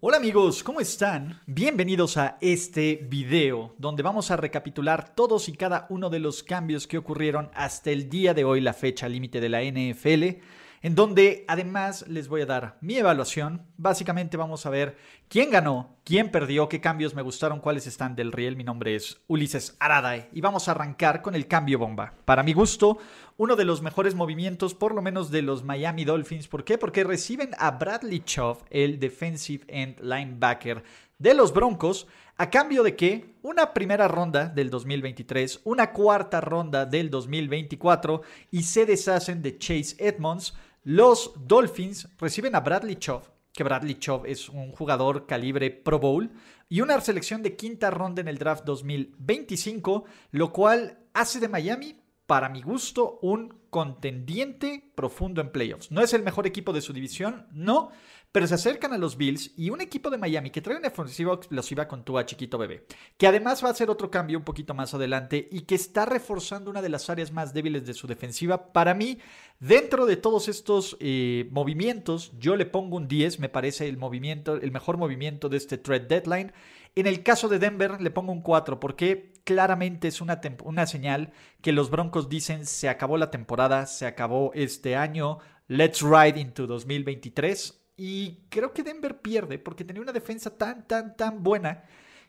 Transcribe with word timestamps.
Hola 0.00 0.18
amigos, 0.18 0.62
¿cómo 0.62 0.78
están? 0.78 1.40
Bienvenidos 1.44 2.18
a 2.18 2.38
este 2.40 3.04
video 3.10 3.74
donde 3.78 4.04
vamos 4.04 4.30
a 4.30 4.36
recapitular 4.36 5.12
todos 5.12 5.48
y 5.48 5.54
cada 5.54 5.86
uno 5.90 6.08
de 6.08 6.20
los 6.20 6.44
cambios 6.44 6.86
que 6.86 6.98
ocurrieron 6.98 7.50
hasta 7.52 7.90
el 7.90 8.08
día 8.08 8.32
de 8.32 8.44
hoy, 8.44 8.60
la 8.60 8.74
fecha 8.74 9.08
límite 9.08 9.40
de 9.40 9.48
la 9.48 9.60
NFL 9.60 10.40
en 10.82 10.94
donde 10.94 11.44
además 11.48 12.06
les 12.08 12.28
voy 12.28 12.42
a 12.42 12.46
dar 12.46 12.78
mi 12.80 12.96
evaluación. 12.96 13.66
Básicamente 13.76 14.36
vamos 14.36 14.64
a 14.66 14.70
ver 14.70 14.96
quién 15.28 15.50
ganó, 15.50 15.96
quién 16.04 16.30
perdió, 16.30 16.68
qué 16.68 16.80
cambios 16.80 17.14
me 17.14 17.22
gustaron, 17.22 17.60
cuáles 17.60 17.86
están 17.86 18.14
del 18.14 18.32
riel. 18.32 18.56
Mi 18.56 18.64
nombre 18.64 18.94
es 18.94 19.20
Ulises 19.26 19.76
Aradae 19.80 20.28
y 20.32 20.40
vamos 20.40 20.68
a 20.68 20.72
arrancar 20.72 21.22
con 21.22 21.34
el 21.34 21.46
cambio 21.46 21.78
bomba. 21.78 22.14
Para 22.24 22.42
mi 22.42 22.52
gusto, 22.52 22.98
uno 23.38 23.56
de 23.56 23.64
los 23.64 23.80
mejores 23.80 24.14
movimientos, 24.14 24.74
por 24.74 24.94
lo 24.94 25.00
menos 25.00 25.30
de 25.30 25.42
los 25.42 25.64
Miami 25.64 26.04
Dolphins. 26.04 26.48
¿Por 26.48 26.64
qué? 26.64 26.76
Porque 26.76 27.04
reciben 27.04 27.52
a 27.58 27.70
Bradley 27.70 28.20
Chubb, 28.20 28.58
el 28.68 28.98
defensive 28.98 29.64
end 29.68 30.00
linebacker 30.00 30.82
de 31.18 31.34
los 31.34 31.54
Broncos, 31.54 32.08
a 32.36 32.50
cambio 32.50 32.82
de 32.82 32.96
que 32.96 33.34
una 33.42 33.72
primera 33.72 34.08
ronda 34.08 34.46
del 34.46 34.70
2023, 34.70 35.60
una 35.64 35.92
cuarta 35.92 36.40
ronda 36.40 36.84
del 36.84 37.10
2024 37.10 38.22
y 38.50 38.64
se 38.64 38.84
deshacen 38.84 39.40
de 39.40 39.56
Chase 39.56 39.96
Edmonds 39.98 40.54
los 40.82 41.32
Dolphins 41.36 42.08
reciben 42.18 42.54
a 42.54 42.60
Bradley 42.60 42.96
Chubb, 42.96 43.22
que 43.52 43.62
Bradley 43.62 43.96
Chubb 43.96 44.26
es 44.26 44.48
un 44.48 44.72
jugador 44.72 45.26
calibre 45.26 45.70
Pro 45.70 45.98
Bowl, 45.98 46.30
y 46.68 46.80
una 46.80 47.00
selección 47.00 47.42
de 47.42 47.56
quinta 47.56 47.90
ronda 47.90 48.20
en 48.20 48.28
el 48.28 48.38
draft 48.38 48.64
2025, 48.64 50.04
lo 50.32 50.52
cual 50.52 50.98
hace 51.12 51.40
de 51.40 51.48
Miami, 51.48 51.96
para 52.28 52.50
mi 52.50 52.60
gusto, 52.60 53.18
un 53.22 53.54
contendiente 53.70 54.92
profundo 54.94 55.40
en 55.40 55.50
playoffs. 55.50 55.90
No 55.90 56.02
es 56.02 56.12
el 56.12 56.22
mejor 56.22 56.46
equipo 56.46 56.74
de 56.74 56.82
su 56.82 56.92
división, 56.92 57.46
no, 57.52 57.90
pero 58.32 58.46
se 58.46 58.52
acercan 58.52 58.92
a 58.92 58.98
los 58.98 59.16
Bills 59.16 59.52
y 59.56 59.70
un 59.70 59.80
equipo 59.80 60.10
de 60.10 60.18
Miami 60.18 60.50
que 60.50 60.60
trae 60.60 60.76
una 60.76 60.88
ofensiva 60.88 61.32
explosiva 61.32 61.88
con 61.88 62.04
Tua 62.04 62.26
chiquito 62.26 62.58
bebé, 62.58 62.84
que 63.16 63.26
además 63.26 63.64
va 63.64 63.68
a 63.68 63.70
hacer 63.70 63.88
otro 63.88 64.10
cambio 64.10 64.36
un 64.36 64.44
poquito 64.44 64.74
más 64.74 64.92
adelante 64.92 65.48
y 65.50 65.62
que 65.62 65.74
está 65.74 66.04
reforzando 66.04 66.70
una 66.70 66.82
de 66.82 66.90
las 66.90 67.08
áreas 67.08 67.32
más 67.32 67.54
débiles 67.54 67.86
de 67.86 67.94
su 67.94 68.06
defensiva. 68.06 68.74
Para 68.74 68.92
mí, 68.92 69.16
dentro 69.58 70.04
de 70.04 70.18
todos 70.18 70.48
estos 70.48 70.98
eh, 71.00 71.48
movimientos, 71.50 72.32
yo 72.38 72.56
le 72.56 72.66
pongo 72.66 72.98
un 72.98 73.08
10, 73.08 73.40
me 73.40 73.48
parece 73.48 73.88
el 73.88 73.96
movimiento, 73.96 74.56
el 74.56 74.70
mejor 74.70 74.98
movimiento 74.98 75.48
de 75.48 75.56
este 75.56 75.78
trade 75.78 76.04
deadline. 76.06 76.52
En 76.98 77.06
el 77.06 77.22
caso 77.22 77.48
de 77.48 77.60
Denver 77.60 78.00
le 78.00 78.10
pongo 78.10 78.32
un 78.32 78.42
4 78.42 78.80
porque 78.80 79.32
claramente 79.44 80.08
es 80.08 80.20
una, 80.20 80.40
una 80.64 80.84
señal 80.84 81.32
que 81.62 81.70
los 81.70 81.90
Broncos 81.90 82.28
dicen 82.28 82.66
se 82.66 82.88
acabó 82.88 83.16
la 83.18 83.30
temporada, 83.30 83.86
se 83.86 84.04
acabó 84.04 84.50
este 84.52 84.96
año, 84.96 85.38
let's 85.68 86.02
ride 86.02 86.40
into 86.40 86.66
2023 86.66 87.84
y 87.96 88.40
creo 88.48 88.72
que 88.72 88.82
Denver 88.82 89.20
pierde 89.20 89.60
porque 89.60 89.84
tenía 89.84 90.02
una 90.02 90.10
defensa 90.10 90.58
tan, 90.58 90.88
tan, 90.88 91.16
tan 91.16 91.44
buena 91.44 91.84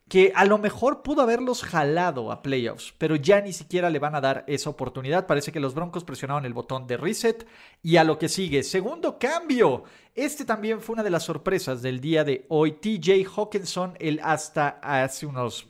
que 0.10 0.34
a 0.36 0.44
lo 0.44 0.58
mejor 0.58 1.04
pudo 1.04 1.22
haberlos 1.22 1.64
jalado 1.64 2.32
a 2.32 2.42
playoffs, 2.42 2.96
pero 2.98 3.16
ya 3.16 3.42
ni 3.42 3.54
siquiera 3.54 3.92
le 3.92 4.00
van 4.00 4.16
a 4.16 4.22
dar 4.22 4.44
esa 4.48 4.72
oportunidad. 4.72 5.28
Parece 5.28 5.52
que 5.52 5.60
los 5.60 5.76
Broncos 5.76 6.04
presionaron 6.04 6.46
el 6.46 6.54
botón 6.54 6.88
de 6.88 6.98
reset 6.98 7.48
y 7.84 7.98
a 7.98 8.04
lo 8.04 8.18
que 8.18 8.28
sigue. 8.28 8.64
Segundo 8.64 9.20
cambio. 9.20 9.84
Este 10.16 10.46
también 10.46 10.82
fue 10.82 10.94
una 10.94 11.04
de 11.04 11.12
las 11.12 11.24
sorpresas 11.24 11.84
del 11.84 12.02
día 12.02 12.24
de 12.24 12.46
hoy. 12.50 12.74
TJ 12.74 13.24
Hawkinson, 13.34 13.96
el 14.00 14.20
hasta 14.24 14.80
hace 14.82 15.28
unas 15.28 15.66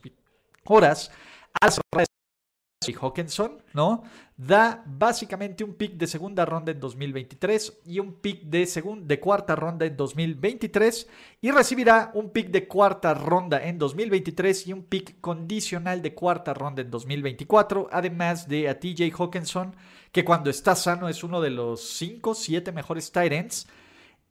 horas, 0.63 1.11
y 2.87 2.93
Hawkinson, 2.93 3.61
¿no? 3.73 4.03
Da 4.37 4.81
básicamente 4.85 5.65
un 5.65 5.73
pick 5.73 5.95
de 5.95 6.07
segunda 6.07 6.45
ronda 6.45 6.71
en 6.71 6.79
2023 6.79 7.81
y 7.85 7.99
un 7.99 8.13
pick 8.13 8.43
de, 8.43 8.65
de 9.01 9.19
cuarta 9.19 9.53
ronda 9.53 9.85
en 9.85 9.97
2023 9.97 11.07
y 11.41 11.51
recibirá 11.51 12.09
un 12.13 12.29
pick 12.29 12.47
de 12.47 12.69
cuarta 12.69 13.13
ronda 13.13 13.61
en 13.61 13.77
2023 13.77 14.67
y 14.67 14.73
un 14.73 14.83
pick 14.83 15.19
condicional 15.19 16.01
de 16.01 16.13
cuarta 16.13 16.53
ronda 16.53 16.81
en 16.81 16.89
2024, 16.89 17.89
además 17.91 18.47
de 18.47 18.69
a 18.69 18.79
TJ 18.79 19.11
Hawkinson, 19.13 19.75
que 20.13 20.23
cuando 20.23 20.49
está 20.49 20.73
sano 20.73 21.09
es 21.09 21.21
uno 21.21 21.41
de 21.41 21.49
los 21.49 21.81
5, 21.81 22.33
7 22.33 22.71
mejores 22.71 23.11
tight 23.11 23.33
ends. 23.33 23.67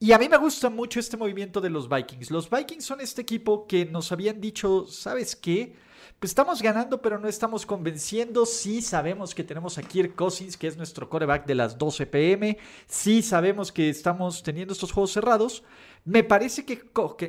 Y 0.00 0.12
a 0.12 0.18
mí 0.18 0.26
me 0.26 0.38
gusta 0.38 0.70
mucho 0.70 1.00
este 1.00 1.18
movimiento 1.18 1.60
de 1.60 1.68
los 1.68 1.86
Vikings. 1.88 2.30
Los 2.30 2.48
Vikings 2.48 2.84
son 2.84 3.02
este 3.02 3.20
equipo 3.20 3.66
que 3.66 3.84
nos 3.84 4.10
habían 4.10 4.40
dicho, 4.40 4.86
¿sabes 4.86 5.36
qué? 5.36 5.74
Pues 6.18 6.32
estamos 6.32 6.60
ganando, 6.60 7.00
pero 7.00 7.18
no 7.18 7.28
estamos 7.28 7.64
convenciendo. 7.64 8.44
Sí 8.44 8.82
sabemos 8.82 9.36
que 9.36 9.44
tenemos 9.44 9.78
a 9.78 9.82
Kirk 9.82 10.16
Cousins, 10.16 10.56
que 10.56 10.66
es 10.66 10.76
nuestro 10.76 11.08
coreback 11.08 11.46
de 11.46 11.54
las 11.54 11.78
12 11.78 12.06
pm. 12.06 12.58
Sí 12.86 13.22
sabemos 13.22 13.70
que 13.70 13.88
estamos 13.88 14.42
teniendo 14.42 14.72
estos 14.72 14.90
juegos 14.90 15.12
cerrados. 15.12 15.62
Me 16.04 16.24
parece 16.24 16.64
que 16.64 16.82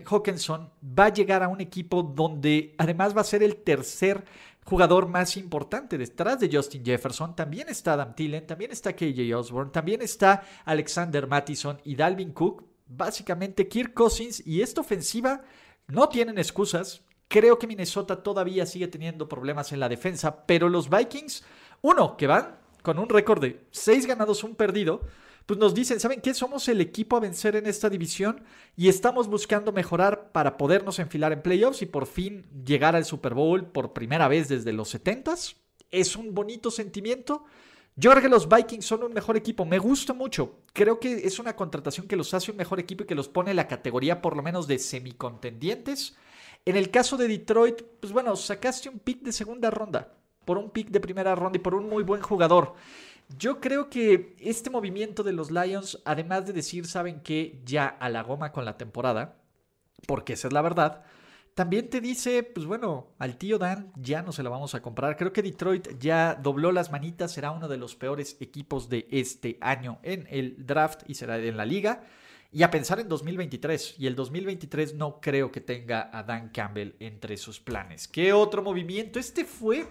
Hawkinson 0.06 0.72
va 0.84 1.06
a 1.06 1.14
llegar 1.14 1.44
a 1.44 1.50
un 1.50 1.62
equipo 1.62 2.02
donde 2.02 2.74
además 2.80 3.16
va 3.16 3.22
a 3.22 3.26
ser 3.26 3.44
el 3.44 3.58
tercer 3.58 4.26
jugador 4.66 5.08
más 5.08 5.38
importante 5.38 5.98
detrás 5.98 6.40
de 6.40 6.50
Justin 6.52 6.84
Jefferson. 6.84 7.36
También 7.36 7.70
está 7.70 7.94
Adam 7.94 8.16
Thielen, 8.16 8.48
también 8.48 8.72
está 8.72 8.94
KJ 8.94 9.36
Osborne, 9.36 9.72
también 9.72 10.02
está 10.02 10.44
Alexander 10.66 11.28
Mattison 11.28 11.80
y 11.84 11.96
Dalvin 11.96 12.32
Cook. 12.32 12.64
Básicamente 12.88 13.68
Kirk 13.68 13.94
Cousins 13.94 14.42
y 14.48 14.64
esta 14.64 14.82
ofensiva 14.82 15.44
no 15.88 16.10
tienen 16.10 16.40
excusas. 16.40 17.04
Creo 17.30 17.60
que 17.60 17.68
Minnesota 17.68 18.24
todavía 18.24 18.66
sigue 18.66 18.88
teniendo 18.88 19.30
problemas 19.30 19.72
en 19.72 19.80
la 19.80 19.88
defensa, 19.88 20.48
pero 20.48 20.68
los 20.68 20.90
Vikings, 20.90 21.44
uno, 21.82 22.18
que 22.18 22.26
van 22.26 22.58
con 22.82 22.98
un 22.98 23.08
récord 23.08 23.40
de 23.40 23.68
6 23.70 24.08
ganados, 24.08 24.44
un 24.44 24.56
perdido, 24.56 25.02
pues 25.46 25.60
nos 25.60 25.76
dicen, 25.76 26.00
¿saben 26.00 26.22
qué? 26.22 26.34
Somos 26.34 26.68
el 26.70 26.82
equipo 26.82 27.16
a 27.16 27.20
vencer 27.20 27.56
en 27.56 27.68
esta 27.68 27.88
división 27.88 28.44
y 28.76 28.90
estamos 28.90 29.28
buscando 29.28 29.72
mejorar 29.72 30.32
para 30.32 30.58
podernos 30.58 30.98
enfilar 30.98 31.32
en 31.32 31.44
playoffs 31.44 31.84
y 31.84 31.86
por 31.86 32.08
fin 32.08 32.48
llegar 32.66 32.96
al 32.96 33.06
Super 33.06 33.36
Bowl 33.36 33.68
por 33.68 33.94
primera 33.94 34.28
vez 34.28 34.50
desde 34.50 34.74
los 34.74 34.96
70s. 34.96 35.56
Es 35.92 36.16
un 36.16 36.34
bonito 36.34 36.72
sentimiento. 36.72 37.46
Yo 37.96 38.10
creo 38.10 38.24
que 38.24 38.30
los 38.30 38.50
Vikings 38.50 38.86
son 38.86 39.04
un 39.04 39.14
mejor 39.14 39.38
equipo. 39.38 39.66
Me 39.66 39.78
gusta 39.78 40.14
mucho. 40.14 40.62
Creo 40.74 41.00
que 41.00 41.28
es 41.28 41.38
una 41.38 41.56
contratación 41.56 42.08
que 42.08 42.16
los 42.16 42.34
hace 42.34 42.50
un 42.50 42.58
mejor 42.58 42.80
equipo 42.80 43.04
y 43.04 43.08
que 43.08 43.14
los 43.14 43.28
pone 43.28 43.52
en 43.52 43.58
la 43.58 43.68
categoría 43.68 44.22
por 44.22 44.36
lo 44.36 44.42
menos 44.42 44.68
de 44.68 44.80
semicontendientes. 44.80 46.16
En 46.66 46.76
el 46.76 46.92
caso 46.92 47.18
de 47.18 47.28
Detroit, 47.28 47.82
pues 48.00 48.14
bueno, 48.14 48.36
sacaste 48.36 48.90
un 48.90 49.00
pick 49.00 49.22
de 49.22 49.32
segunda 49.32 49.72
ronda 49.72 50.14
por 50.50 50.58
un 50.58 50.72
pick 50.72 50.90
de 50.90 51.00
primera 51.00 51.36
ronda 51.36 51.58
y 51.58 51.62
por 51.62 51.76
un 51.76 51.88
muy 51.88 52.02
buen 52.02 52.24
jugador. 52.24 52.74
Yo 53.38 53.60
creo 53.60 53.88
que 53.88 54.36
este 54.40 54.72
movimiento 54.72 55.22
de 55.22 55.32
los 55.32 55.52
Lions, 55.52 56.02
además 56.06 56.48
de 56.48 56.54
decir, 56.54 56.88
saben 56.88 57.22
que 57.22 57.62
ya 57.64 57.86
a 57.86 58.10
la 58.10 58.24
goma 58.24 58.52
con 58.52 58.66
la 58.66 58.76
temporada, 58.76 59.38
porque 60.08 60.34
esa 60.34 60.48
es 60.48 60.54
la 60.54 60.64
verdad, 60.64 61.04
también 61.54 61.88
te 61.90 62.02
dice, 62.02 62.42
pues 62.42 62.66
bueno, 62.66 63.14
al 63.20 63.38
tío 63.38 63.60
Dan 63.60 63.92
ya 63.96 64.24
no 64.24 64.32
se 64.32 64.42
la 64.42 64.50
vamos 64.50 64.74
a 64.74 64.82
comprar. 64.82 65.18
Creo 65.18 65.34
que 65.34 65.44
Detroit 65.44 66.00
ya 66.00 66.34
dobló 66.34 66.72
las 66.72 66.92
manitas, 66.92 67.32
será 67.32 67.52
uno 67.52 67.68
de 67.68 67.78
los 67.78 67.96
peores 67.96 68.38
equipos 68.40 68.90
de 68.90 69.08
este 69.12 69.60
año 69.62 70.00
en 70.02 70.26
el 70.32 70.66
draft 70.66 71.02
y 71.06 71.14
será 71.14 71.38
en 71.38 71.58
la 71.58 71.66
liga. 71.66 72.02
Y 72.52 72.64
a 72.64 72.72
pensar 72.72 73.00
en 73.00 73.08
2023. 73.08 73.96
Y 74.00 74.08
el 74.08 74.16
2023 74.16 74.96
no 74.96 75.20
creo 75.22 75.52
que 75.52 75.62
tenga 75.62 76.10
a 76.12 76.24
Dan 76.24 76.50
Campbell 76.50 76.94
entre 77.00 77.38
sus 77.38 77.60
planes. 77.60 78.08
¿Qué 78.08 78.34
otro 78.34 78.62
movimiento? 78.64 79.20
Este 79.20 79.46
fue 79.46 79.86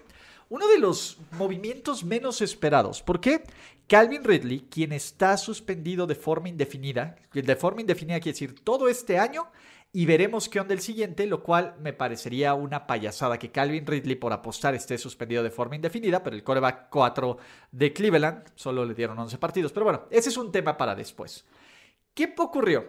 uno 0.49 0.67
de 0.67 0.79
los 0.79 1.19
movimientos 1.33 2.05
menos 2.05 2.41
esperados. 2.41 3.03
¿Por 3.03 3.21
qué? 3.21 3.45
Calvin 3.87 4.25
Ridley, 4.25 4.67
quien 4.71 4.93
está 4.93 5.37
suspendido 5.37 6.07
de 6.07 6.15
forma 6.15 6.49
indefinida, 6.49 7.17
de 7.33 7.57
forma 7.57 7.81
indefinida 7.81 8.21
quiere 8.21 8.35
decir 8.35 8.61
todo 8.63 8.89
este 8.89 9.19
año, 9.19 9.51
y 9.91 10.05
veremos 10.05 10.51
qué 10.51 10.61
onda 10.61 10.75
el 10.75 10.81
siguiente, 10.81 11.27
lo 11.27 11.43
cual 11.43 11.75
me 11.81 11.95
parecería 11.95 12.53
una 12.53 12.87
payasada 12.87 13.39
que 13.39 13.51
Calvin 13.51 13.87
Ridley 13.87 14.17
por 14.17 14.35
apostar 14.35 14.75
esté 14.75 14.99
suspendido 14.99 15.43
de 15.43 15.51
forma 15.51 15.77
indefinida, 15.77 16.23
pero 16.23 16.37
el 16.37 16.45
coreback 16.45 16.91
4 16.91 17.39
de 17.73 17.93
Cleveland 17.95 18.45
solo 18.55 18.85
le 18.85 18.95
dieron 18.95 19.19
11 19.19 19.39
partidos. 19.39 19.73
Pero 19.73 19.85
bueno, 19.85 20.05
ese 20.11 20.29
es 20.29 20.37
un 20.37 20.53
tema 20.53 20.77
para 20.77 20.95
después. 20.95 21.47
¿Qué 22.19 22.35
ocurrió? 22.37 22.85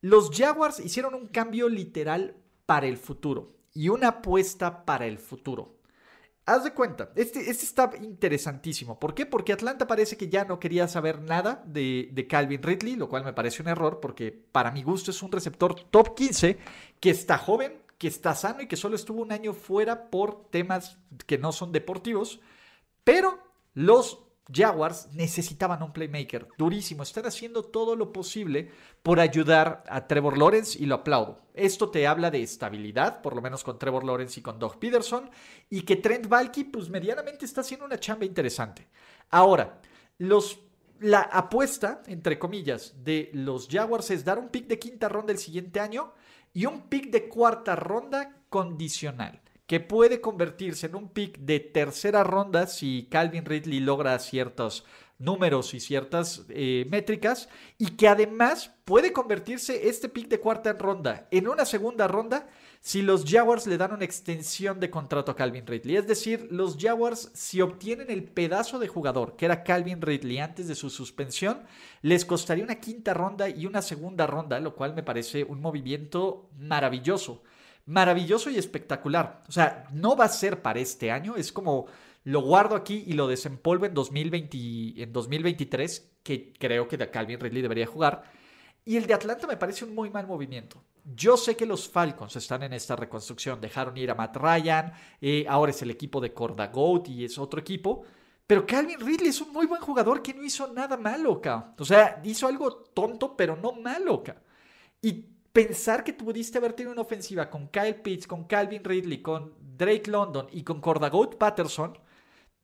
Los 0.00 0.30
Jaguars 0.30 0.78
hicieron 0.78 1.16
un 1.16 1.26
cambio 1.26 1.68
literal 1.68 2.36
para 2.66 2.86
el 2.86 2.98
futuro 2.98 3.56
y 3.74 3.88
una 3.88 4.06
apuesta 4.06 4.84
para 4.84 5.06
el 5.06 5.18
futuro. 5.18 5.80
Haz 6.46 6.62
de 6.62 6.72
cuenta, 6.72 7.10
este, 7.16 7.50
este 7.50 7.64
está 7.64 7.90
interesantísimo. 8.00 9.00
¿Por 9.00 9.12
qué? 9.12 9.26
Porque 9.26 9.52
Atlanta 9.52 9.88
parece 9.88 10.16
que 10.16 10.28
ya 10.28 10.44
no 10.44 10.60
quería 10.60 10.86
saber 10.86 11.20
nada 11.20 11.64
de, 11.66 12.10
de, 12.12 12.28
Calvin 12.28 12.62
Ridley, 12.62 12.94
lo 12.94 13.08
cual 13.08 13.24
me 13.24 13.32
parece 13.32 13.60
un 13.60 13.66
error 13.66 13.98
porque 13.98 14.30
para 14.30 14.70
mi 14.70 14.84
gusto 14.84 15.10
es 15.10 15.20
un 15.20 15.32
receptor 15.32 15.74
top 15.90 16.14
15 16.14 16.56
que 17.00 17.10
está 17.10 17.38
joven, 17.38 17.82
que 17.98 18.06
está 18.06 18.36
sano 18.36 18.62
y 18.62 18.68
que 18.68 18.76
solo 18.76 18.94
estuvo 18.94 19.20
un 19.20 19.32
año 19.32 19.52
fuera 19.52 20.10
por 20.10 20.48
temas 20.48 20.96
que 21.26 21.38
no 21.38 21.50
son 21.50 21.72
deportivos. 21.72 22.38
Pero 23.02 23.36
los 23.74 24.29
Jaguars 24.52 25.08
necesitaban 25.12 25.82
un 25.82 25.92
playmaker 25.92 26.48
durísimo. 26.56 27.02
Están 27.02 27.26
haciendo 27.26 27.62
todo 27.62 27.96
lo 27.96 28.12
posible 28.12 28.70
por 29.02 29.20
ayudar 29.20 29.84
a 29.88 30.06
Trevor 30.06 30.38
Lawrence 30.38 30.78
y 30.78 30.86
lo 30.86 30.96
aplaudo. 30.96 31.40
Esto 31.54 31.90
te 31.90 32.06
habla 32.06 32.30
de 32.30 32.42
estabilidad, 32.42 33.22
por 33.22 33.34
lo 33.34 33.42
menos 33.42 33.64
con 33.64 33.78
Trevor 33.78 34.04
Lawrence 34.04 34.40
y 34.40 34.42
con 34.42 34.58
Doug 34.58 34.78
Peterson, 34.78 35.30
y 35.68 35.82
que 35.82 35.96
Trent 35.96 36.28
Valky, 36.28 36.64
pues 36.64 36.88
medianamente 36.88 37.44
está 37.44 37.60
haciendo 37.60 37.86
una 37.86 38.00
chamba 38.00 38.24
interesante. 38.24 38.88
Ahora, 39.30 39.80
los, 40.18 40.60
la 41.00 41.20
apuesta, 41.20 42.02
entre 42.06 42.38
comillas, 42.38 43.04
de 43.04 43.30
los 43.32 43.68
Jaguars 43.68 44.10
es 44.10 44.24
dar 44.24 44.38
un 44.38 44.48
pick 44.48 44.66
de 44.66 44.78
quinta 44.78 45.08
ronda 45.08 45.32
el 45.32 45.38
siguiente 45.38 45.80
año 45.80 46.12
y 46.52 46.66
un 46.66 46.88
pick 46.88 47.10
de 47.10 47.28
cuarta 47.28 47.76
ronda 47.76 48.36
condicional 48.48 49.40
que 49.70 49.78
puede 49.78 50.20
convertirse 50.20 50.86
en 50.86 50.96
un 50.96 51.10
pick 51.10 51.38
de 51.38 51.60
tercera 51.60 52.24
ronda 52.24 52.66
si 52.66 53.06
Calvin 53.08 53.44
Ridley 53.44 53.78
logra 53.78 54.18
ciertos 54.18 54.84
números 55.16 55.74
y 55.74 55.78
ciertas 55.78 56.44
eh, 56.48 56.88
métricas 56.90 57.48
y 57.78 57.92
que 57.92 58.08
además 58.08 58.74
puede 58.84 59.12
convertirse 59.12 59.88
este 59.88 60.08
pick 60.08 60.26
de 60.26 60.40
cuarta 60.40 60.72
ronda 60.72 61.28
en 61.30 61.46
una 61.46 61.64
segunda 61.64 62.08
ronda 62.08 62.48
si 62.80 63.00
los 63.00 63.24
Jaguars 63.24 63.68
le 63.68 63.78
dan 63.78 63.92
una 63.92 64.04
extensión 64.04 64.80
de 64.80 64.90
contrato 64.90 65.30
a 65.30 65.36
Calvin 65.36 65.68
Ridley. 65.68 65.94
Es 65.94 66.08
decir, 66.08 66.48
los 66.50 66.76
Jaguars 66.76 67.30
si 67.34 67.60
obtienen 67.60 68.10
el 68.10 68.24
pedazo 68.24 68.80
de 68.80 68.88
jugador 68.88 69.36
que 69.36 69.44
era 69.44 69.62
Calvin 69.62 70.02
Ridley 70.02 70.38
antes 70.38 70.66
de 70.66 70.74
su 70.74 70.90
suspensión, 70.90 71.62
les 72.02 72.24
costaría 72.24 72.64
una 72.64 72.80
quinta 72.80 73.14
ronda 73.14 73.48
y 73.48 73.66
una 73.66 73.82
segunda 73.82 74.26
ronda, 74.26 74.58
lo 74.58 74.74
cual 74.74 74.96
me 74.96 75.04
parece 75.04 75.44
un 75.44 75.60
movimiento 75.60 76.50
maravilloso 76.58 77.44
maravilloso 77.86 78.50
y 78.50 78.56
espectacular. 78.56 79.42
O 79.48 79.52
sea, 79.52 79.86
no 79.92 80.16
va 80.16 80.26
a 80.26 80.28
ser 80.28 80.62
para 80.62 80.80
este 80.80 81.10
año, 81.10 81.36
es 81.36 81.52
como 81.52 81.86
lo 82.24 82.42
guardo 82.42 82.76
aquí 82.76 83.04
y 83.06 83.14
lo 83.14 83.26
desempolvo 83.26 83.86
en, 83.86 83.94
2020, 83.94 85.02
en 85.02 85.12
2023, 85.12 86.12
que 86.22 86.52
creo 86.58 86.86
que 86.86 86.98
Calvin 87.10 87.40
Ridley 87.40 87.62
debería 87.62 87.86
jugar. 87.86 88.22
Y 88.84 88.96
el 88.96 89.06
de 89.06 89.14
Atlanta 89.14 89.46
me 89.46 89.56
parece 89.56 89.84
un 89.84 89.94
muy 89.94 90.10
mal 90.10 90.26
movimiento. 90.26 90.82
Yo 91.04 91.36
sé 91.36 91.56
que 91.56 91.66
los 91.66 91.88
Falcons 91.88 92.36
están 92.36 92.62
en 92.62 92.72
esta 92.72 92.96
reconstrucción. 92.96 93.60
Dejaron 93.60 93.96
ir 93.96 94.10
a 94.10 94.14
Matt 94.14 94.36
Ryan, 94.36 94.92
eh, 95.20 95.46
ahora 95.48 95.70
es 95.70 95.82
el 95.82 95.90
equipo 95.90 96.20
de 96.20 96.32
Corda 96.32 96.68
Goat 96.68 97.08
y 97.08 97.24
es 97.24 97.38
otro 97.38 97.60
equipo. 97.60 98.04
Pero 98.46 98.66
Calvin 98.66 99.00
Ridley 99.00 99.28
es 99.28 99.40
un 99.40 99.52
muy 99.52 99.66
buen 99.66 99.80
jugador 99.80 100.22
que 100.22 100.34
no 100.34 100.42
hizo 100.42 100.72
nada 100.72 100.96
malo, 100.96 101.40
O 101.78 101.84
sea, 101.84 102.20
hizo 102.24 102.48
algo 102.48 102.72
tonto, 102.92 103.36
pero 103.36 103.56
no 103.56 103.72
malo, 103.72 104.24
Y 105.00 105.24
pensar 105.52 106.04
que 106.04 106.12
pudiste 106.12 106.58
haber 106.58 106.72
tenido 106.74 106.92
una 106.92 107.02
ofensiva 107.02 107.50
con 107.50 107.68
Kyle 107.68 107.96
Pitts, 107.96 108.26
con 108.26 108.44
Calvin 108.44 108.84
Ridley, 108.84 109.22
con 109.22 109.54
Drake 109.76 110.10
London 110.10 110.46
y 110.52 110.62
con 110.62 110.80
Cordagout 110.80 111.36
Patterson, 111.36 111.98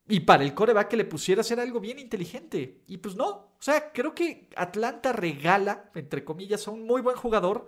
y 0.08 0.20
para 0.20 0.44
el 0.44 0.54
coreback 0.54 0.88
que 0.88 0.96
le 0.96 1.04
pusiera 1.04 1.40
hacer 1.40 1.58
algo 1.58 1.80
bien 1.80 1.98
inteligente. 1.98 2.82
Y 2.86 2.98
pues 2.98 3.16
no, 3.16 3.28
o 3.28 3.56
sea, 3.58 3.92
creo 3.92 4.14
que 4.14 4.48
Atlanta 4.56 5.12
regala, 5.12 5.90
entre 5.94 6.24
comillas, 6.24 6.68
a 6.68 6.70
un 6.70 6.86
muy 6.86 7.02
buen 7.02 7.16
jugador. 7.16 7.66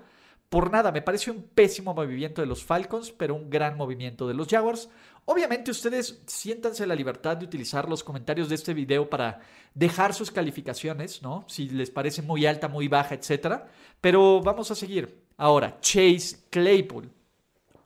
Por 0.49 0.70
nada, 0.70 0.93
me 0.93 1.03
parece 1.03 1.31
un 1.31 1.43
pésimo 1.43 1.94
movimiento 1.94 2.41
de 2.41 2.47
los 2.47 2.64
Falcons, 2.64 3.11
pero 3.11 3.35
un 3.35 3.50
gran 3.50 3.76
movimiento 3.76 4.29
de 4.29 4.35
los 4.35 4.49
Jaguars. 4.49 4.88
Obviamente 5.31 5.71
ustedes 5.71 6.23
siéntanse 6.25 6.87
la 6.87 6.95
libertad 6.95 7.37
de 7.37 7.45
utilizar 7.45 7.87
los 7.87 8.03
comentarios 8.03 8.49
de 8.49 8.55
este 8.55 8.73
video 8.73 9.11
para 9.11 9.43
dejar 9.75 10.15
sus 10.15 10.31
calificaciones, 10.31 11.21
¿no? 11.21 11.45
Si 11.49 11.69
les 11.69 11.91
parece 11.91 12.23
muy 12.23 12.47
alta, 12.47 12.67
muy 12.67 12.89
baja, 12.89 13.15
etc. 13.15 13.61
Pero 14.01 14.41
vamos 14.41 14.71
a 14.71 14.75
seguir. 14.75 15.27
Ahora, 15.37 15.79
Chase 15.83 16.39
Claypool. 16.49 17.11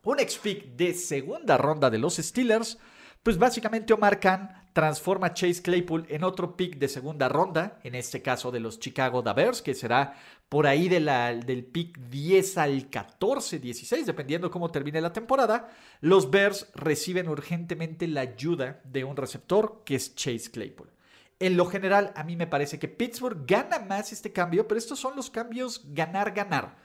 Un 0.04 0.20
ex 0.20 0.38
pick 0.38 0.76
de 0.76 0.94
segunda 0.94 1.58
ronda 1.58 1.90
de 1.90 1.98
los 1.98 2.14
Steelers. 2.14 2.78
Pues 3.22 3.38
básicamente 3.38 3.92
Omar 3.92 4.18
Khan 4.18 4.50
transforma 4.72 5.28
a 5.28 5.34
Chase 5.34 5.62
Claypool 5.62 6.06
en 6.08 6.24
otro 6.24 6.56
pick 6.56 6.76
de 6.78 6.88
segunda 6.88 7.28
ronda, 7.28 7.78
en 7.84 7.94
este 7.94 8.20
caso 8.20 8.50
de 8.50 8.58
los 8.58 8.80
Chicago 8.80 9.22
Bears, 9.22 9.62
que 9.62 9.74
será 9.74 10.14
por 10.48 10.66
ahí 10.66 10.88
del 10.88 11.64
pick 11.70 11.98
10 11.98 12.58
al 12.58 12.90
14, 12.90 13.60
16, 13.60 14.06
dependiendo 14.06 14.50
cómo 14.50 14.72
termine 14.72 15.00
la 15.00 15.12
temporada. 15.12 15.68
Los 16.00 16.30
Bears 16.32 16.68
reciben 16.74 17.28
urgentemente 17.28 18.08
la 18.08 18.22
ayuda 18.22 18.80
de 18.82 19.04
un 19.04 19.16
receptor 19.16 19.82
que 19.84 19.94
es 19.94 20.16
Chase 20.16 20.50
Claypool. 20.50 20.90
En 21.38 21.56
lo 21.56 21.66
general, 21.66 22.12
a 22.16 22.24
mí 22.24 22.34
me 22.34 22.48
parece 22.48 22.80
que 22.80 22.88
Pittsburgh 22.88 23.44
gana 23.46 23.78
más 23.78 24.10
este 24.10 24.32
cambio, 24.32 24.66
pero 24.66 24.78
estos 24.78 24.98
son 24.98 25.14
los 25.14 25.30
cambios 25.30 25.82
ganar-ganar. 25.92 26.76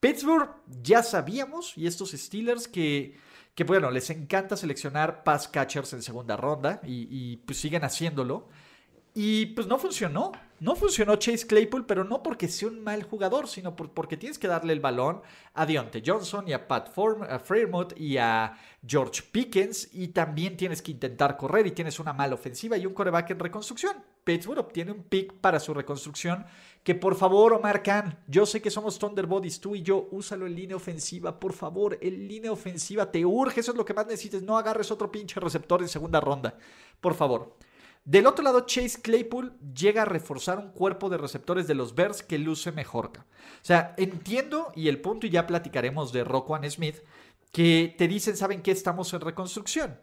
Pittsburgh 0.00 0.50
ya 0.82 1.04
sabíamos, 1.04 1.76
y 1.76 1.86
estos 1.86 2.10
Steelers 2.10 2.66
que 2.66 3.16
que 3.58 3.64
bueno, 3.64 3.90
les 3.90 4.08
encanta 4.10 4.56
seleccionar 4.56 5.24
pass 5.24 5.48
catchers 5.48 5.92
en 5.92 6.00
segunda 6.00 6.36
ronda 6.36 6.80
y, 6.84 7.38
pues 7.38 7.58
siguen 7.58 7.82
haciéndolo. 7.82 8.46
Y 9.14 9.46
pues 9.46 9.66
no 9.66 9.78
funcionó. 9.78 10.30
No 10.60 10.76
funcionó 10.76 11.16
Chase 11.16 11.44
Claypool, 11.44 11.84
pero 11.84 12.04
no 12.04 12.22
porque 12.22 12.46
sea 12.46 12.68
un 12.68 12.84
mal 12.84 13.02
jugador, 13.02 13.48
sino 13.48 13.74
porque 13.74 14.16
tienes 14.16 14.38
que 14.38 14.46
darle 14.46 14.72
el 14.72 14.78
balón 14.78 15.22
a 15.54 15.66
Deontay 15.66 16.04
Johnson 16.06 16.46
y 16.46 16.52
a 16.52 16.68
Pat 16.68 16.92
Form, 16.92 17.24
a 17.24 17.40
Fairmouth 17.40 17.98
y 17.98 18.18
a 18.18 18.56
George 18.86 19.22
Pickens. 19.32 19.88
Y 19.92 20.06
también 20.08 20.56
tienes 20.56 20.80
que 20.80 20.92
intentar 20.92 21.36
correr 21.36 21.66
y 21.66 21.72
tienes 21.72 21.98
una 21.98 22.12
mala 22.12 22.36
ofensiva 22.36 22.76
y 22.76 22.86
un 22.86 22.94
coreback 22.94 23.30
en 23.30 23.40
reconstrucción. 23.40 23.96
Pittsburgh 24.28 24.58
obtiene 24.58 24.92
un 24.92 25.04
pick 25.04 25.32
para 25.40 25.58
su 25.58 25.72
reconstrucción 25.72 26.44
que 26.82 26.94
por 26.94 27.14
favor, 27.14 27.54
Omar 27.54 27.82
Khan, 27.82 28.22
yo 28.26 28.44
sé 28.44 28.60
que 28.60 28.70
somos 28.70 28.98
Thunderbodies, 28.98 29.58
tú 29.58 29.74
y 29.74 29.80
yo, 29.80 30.06
úsalo 30.10 30.46
en 30.46 30.54
línea 30.54 30.76
ofensiva, 30.76 31.40
por 31.40 31.54
favor, 31.54 31.96
en 32.02 32.28
línea 32.28 32.52
ofensiva, 32.52 33.10
te 33.10 33.24
urge, 33.24 33.60
eso 33.60 33.70
es 33.70 33.78
lo 33.78 33.86
que 33.86 33.94
más 33.94 34.06
necesites, 34.06 34.42
no 34.42 34.58
agarres 34.58 34.90
otro 34.90 35.10
pinche 35.10 35.40
receptor 35.40 35.80
en 35.80 35.88
segunda 35.88 36.20
ronda, 36.20 36.58
por 37.00 37.14
favor. 37.14 37.56
Del 38.04 38.26
otro 38.26 38.44
lado, 38.44 38.66
Chase 38.66 39.00
Claypool 39.00 39.54
llega 39.74 40.02
a 40.02 40.04
reforzar 40.04 40.58
un 40.58 40.72
cuerpo 40.72 41.08
de 41.08 41.16
receptores 41.16 41.66
de 41.66 41.74
los 41.74 41.94
Bears 41.94 42.22
que 42.22 42.36
luce 42.36 42.70
mejor. 42.70 43.12
O 43.16 43.22
sea, 43.62 43.94
entiendo, 43.96 44.72
y 44.76 44.88
el 44.88 45.00
punto, 45.00 45.26
y 45.26 45.30
ya 45.30 45.46
platicaremos 45.46 46.12
de 46.12 46.24
Roquan 46.24 46.70
Smith, 46.70 46.96
que 47.50 47.94
te 47.96 48.08
dicen, 48.08 48.36
¿saben 48.36 48.60
qué? 48.60 48.72
Estamos 48.72 49.10
en 49.14 49.22
reconstrucción. 49.22 49.98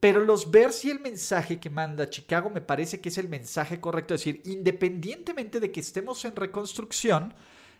Pero 0.00 0.24
los 0.24 0.50
Bears 0.50 0.84
y 0.84 0.90
el 0.90 1.00
mensaje 1.00 1.58
que 1.58 1.70
manda 1.70 2.08
Chicago 2.08 2.50
me 2.50 2.60
parece 2.60 3.00
que 3.00 3.08
es 3.08 3.18
el 3.18 3.28
mensaje 3.28 3.80
correcto. 3.80 4.14
Es 4.14 4.20
decir, 4.20 4.42
independientemente 4.44 5.58
de 5.58 5.72
que 5.72 5.80
estemos 5.80 6.24
en 6.24 6.36
reconstrucción, 6.36 7.34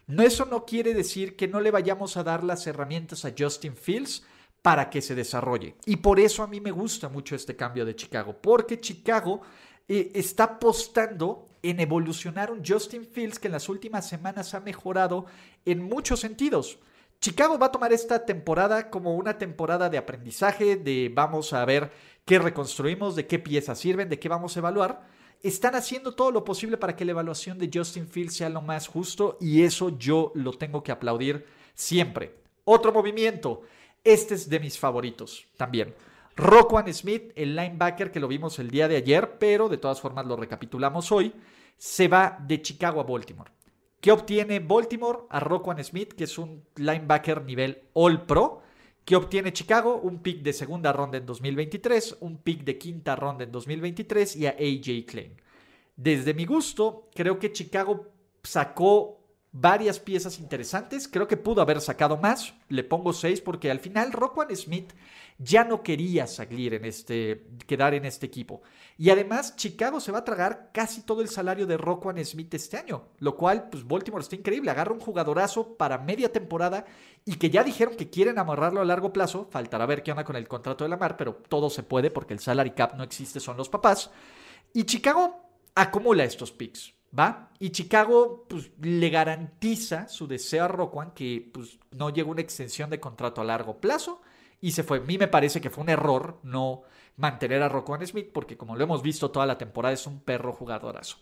no, 0.08 0.22
eso 0.22 0.46
no 0.46 0.64
quiere 0.64 0.94
decir 0.94 1.36
que 1.36 1.48
no 1.48 1.60
le 1.60 1.70
vayamos 1.70 2.16
a 2.16 2.24
dar 2.24 2.42
las 2.42 2.66
herramientas 2.66 3.24
a 3.24 3.34
Justin 3.38 3.76
Fields 3.76 4.24
para 4.62 4.90
que 4.90 5.00
se 5.00 5.14
desarrolle. 5.14 5.76
Y 5.86 5.96
por 5.96 6.18
eso 6.18 6.42
a 6.42 6.48
mí 6.48 6.60
me 6.60 6.72
gusta 6.72 7.08
mucho 7.08 7.36
este 7.36 7.54
cambio 7.54 7.84
de 7.84 7.94
Chicago, 7.94 8.36
porque 8.40 8.80
Chicago 8.80 9.42
eh, 9.86 10.10
está 10.14 10.44
apostando 10.44 11.48
en 11.62 11.80
evolucionar 11.80 12.50
un 12.50 12.64
Justin 12.64 13.04
Fields 13.04 13.38
que 13.38 13.48
en 13.48 13.52
las 13.52 13.68
últimas 13.68 14.08
semanas 14.08 14.54
ha 14.54 14.60
mejorado 14.60 15.26
en 15.64 15.82
muchos 15.82 16.20
sentidos. 16.20 16.78
Chicago 17.20 17.58
va 17.58 17.66
a 17.66 17.72
tomar 17.72 17.92
esta 17.92 18.24
temporada 18.24 18.90
como 18.90 19.16
una 19.16 19.38
temporada 19.38 19.88
de 19.88 19.98
aprendizaje, 19.98 20.76
de 20.76 21.10
vamos 21.12 21.52
a 21.52 21.64
ver 21.64 21.90
qué 22.24 22.38
reconstruimos, 22.38 23.16
de 23.16 23.26
qué 23.26 23.40
piezas 23.40 23.80
sirven, 23.80 24.08
de 24.08 24.20
qué 24.20 24.28
vamos 24.28 24.56
a 24.56 24.60
evaluar. 24.60 25.02
Están 25.42 25.74
haciendo 25.74 26.14
todo 26.14 26.30
lo 26.30 26.44
posible 26.44 26.76
para 26.76 26.94
que 26.94 27.04
la 27.04 27.12
evaluación 27.12 27.58
de 27.58 27.70
Justin 27.72 28.06
Fields 28.06 28.36
sea 28.36 28.48
lo 28.48 28.62
más 28.62 28.86
justo 28.86 29.36
y 29.40 29.64
eso 29.64 29.98
yo 29.98 30.30
lo 30.36 30.52
tengo 30.52 30.84
que 30.84 30.92
aplaudir 30.92 31.44
siempre. 31.74 32.36
Otro 32.64 32.92
movimiento, 32.92 33.62
este 34.04 34.34
es 34.34 34.48
de 34.48 34.60
mis 34.60 34.78
favoritos 34.78 35.46
también. 35.56 35.94
Roquan 36.36 36.92
Smith, 36.94 37.32
el 37.34 37.56
linebacker 37.56 38.12
que 38.12 38.20
lo 38.20 38.28
vimos 38.28 38.60
el 38.60 38.70
día 38.70 38.86
de 38.86 38.96
ayer, 38.96 39.38
pero 39.38 39.68
de 39.68 39.78
todas 39.78 40.00
formas 40.00 40.24
lo 40.24 40.36
recapitulamos 40.36 41.10
hoy, 41.10 41.34
se 41.76 42.06
va 42.06 42.38
de 42.46 42.62
Chicago 42.62 43.00
a 43.00 43.04
Baltimore. 43.04 43.50
¿Qué 44.00 44.12
obtiene 44.12 44.60
Baltimore? 44.60 45.20
A 45.28 45.40
Roquan 45.40 45.82
Smith, 45.82 46.12
que 46.12 46.24
es 46.24 46.38
un 46.38 46.62
linebacker 46.76 47.44
nivel 47.44 47.82
All 47.94 48.26
Pro. 48.26 48.62
¿Qué 49.04 49.16
obtiene 49.16 49.52
Chicago? 49.52 49.96
Un 49.96 50.22
pick 50.22 50.42
de 50.42 50.52
segunda 50.52 50.92
ronda 50.92 51.18
en 51.18 51.26
2023, 51.26 52.18
un 52.20 52.38
pick 52.38 52.62
de 52.62 52.78
quinta 52.78 53.16
ronda 53.16 53.42
en 53.42 53.50
2023 53.50 54.36
y 54.36 54.46
a 54.46 54.50
AJ 54.50 55.06
Klein. 55.06 55.34
Desde 55.96 56.32
mi 56.32 56.44
gusto, 56.44 57.08
creo 57.12 57.40
que 57.40 57.50
Chicago 57.50 58.06
sacó 58.44 59.17
varias 59.52 59.98
piezas 59.98 60.38
interesantes. 60.38 61.08
Creo 61.08 61.26
que 61.26 61.36
pudo 61.36 61.62
haber 61.62 61.80
sacado 61.80 62.16
más. 62.16 62.54
Le 62.68 62.84
pongo 62.84 63.12
6 63.12 63.40
porque 63.40 63.70
al 63.70 63.80
final 63.80 64.12
Rockwan 64.12 64.54
Smith 64.54 64.92
ya 65.38 65.64
no 65.64 65.82
quería 65.82 66.26
salir 66.26 66.74
en 66.74 66.84
este, 66.84 67.46
quedar 67.66 67.94
en 67.94 68.04
este 68.04 68.26
equipo. 68.26 68.62
Y 68.96 69.10
además, 69.10 69.54
Chicago 69.56 70.00
se 70.00 70.10
va 70.10 70.18
a 70.18 70.24
tragar 70.24 70.70
casi 70.72 71.02
todo 71.02 71.22
el 71.22 71.28
salario 71.28 71.66
de 71.66 71.76
Rockwan 71.76 72.22
Smith 72.24 72.52
este 72.54 72.76
año, 72.76 73.10
lo 73.18 73.36
cual, 73.36 73.68
pues 73.70 73.86
Baltimore 73.86 74.22
está 74.22 74.34
increíble. 74.34 74.70
Agarra 74.70 74.92
un 74.92 75.00
jugadorazo 75.00 75.76
para 75.76 75.98
media 75.98 76.32
temporada 76.32 76.84
y 77.24 77.36
que 77.36 77.50
ya 77.50 77.62
dijeron 77.62 77.94
que 77.94 78.10
quieren 78.10 78.38
amarrarlo 78.38 78.80
a 78.80 78.84
largo 78.84 79.12
plazo. 79.12 79.48
Faltará 79.50 79.86
ver 79.86 80.02
qué 80.02 80.10
onda 80.10 80.24
con 80.24 80.36
el 80.36 80.48
contrato 80.48 80.84
de 80.84 80.90
la 80.90 80.96
mar, 80.96 81.16
pero 81.16 81.34
todo 81.48 81.70
se 81.70 81.84
puede 81.84 82.10
porque 82.10 82.34
el 82.34 82.40
salary 82.40 82.72
cap 82.72 82.94
no 82.96 83.04
existe, 83.04 83.38
son 83.38 83.56
los 83.56 83.68
papás. 83.68 84.10
Y 84.74 84.84
Chicago 84.84 85.36
acumula 85.76 86.24
estos 86.24 86.50
picks. 86.50 86.97
¿Va? 87.16 87.50
Y 87.58 87.70
Chicago 87.70 88.44
pues, 88.48 88.70
le 88.80 89.08
garantiza 89.08 90.08
su 90.08 90.26
deseo 90.26 90.64
a 90.64 90.68
Roquan 90.68 91.12
que 91.12 91.50
pues, 91.52 91.78
no 91.92 92.10
llegue 92.10 92.28
una 92.28 92.42
extensión 92.42 92.90
de 92.90 93.00
contrato 93.00 93.40
a 93.40 93.44
largo 93.44 93.80
plazo 93.80 94.20
y 94.60 94.72
se 94.72 94.82
fue. 94.82 94.98
A 94.98 95.02
mí 95.02 95.16
me 95.16 95.28
parece 95.28 95.60
que 95.60 95.70
fue 95.70 95.84
un 95.84 95.90
error 95.90 96.38
no 96.42 96.82
mantener 97.16 97.62
a 97.62 97.68
Roquan 97.68 98.06
Smith 98.06 98.30
porque 98.32 98.56
como 98.56 98.76
lo 98.76 98.84
hemos 98.84 99.02
visto 99.02 99.30
toda 99.30 99.46
la 99.46 99.58
temporada 99.58 99.94
es 99.94 100.06
un 100.06 100.20
perro 100.20 100.52
jugadorazo. 100.52 101.18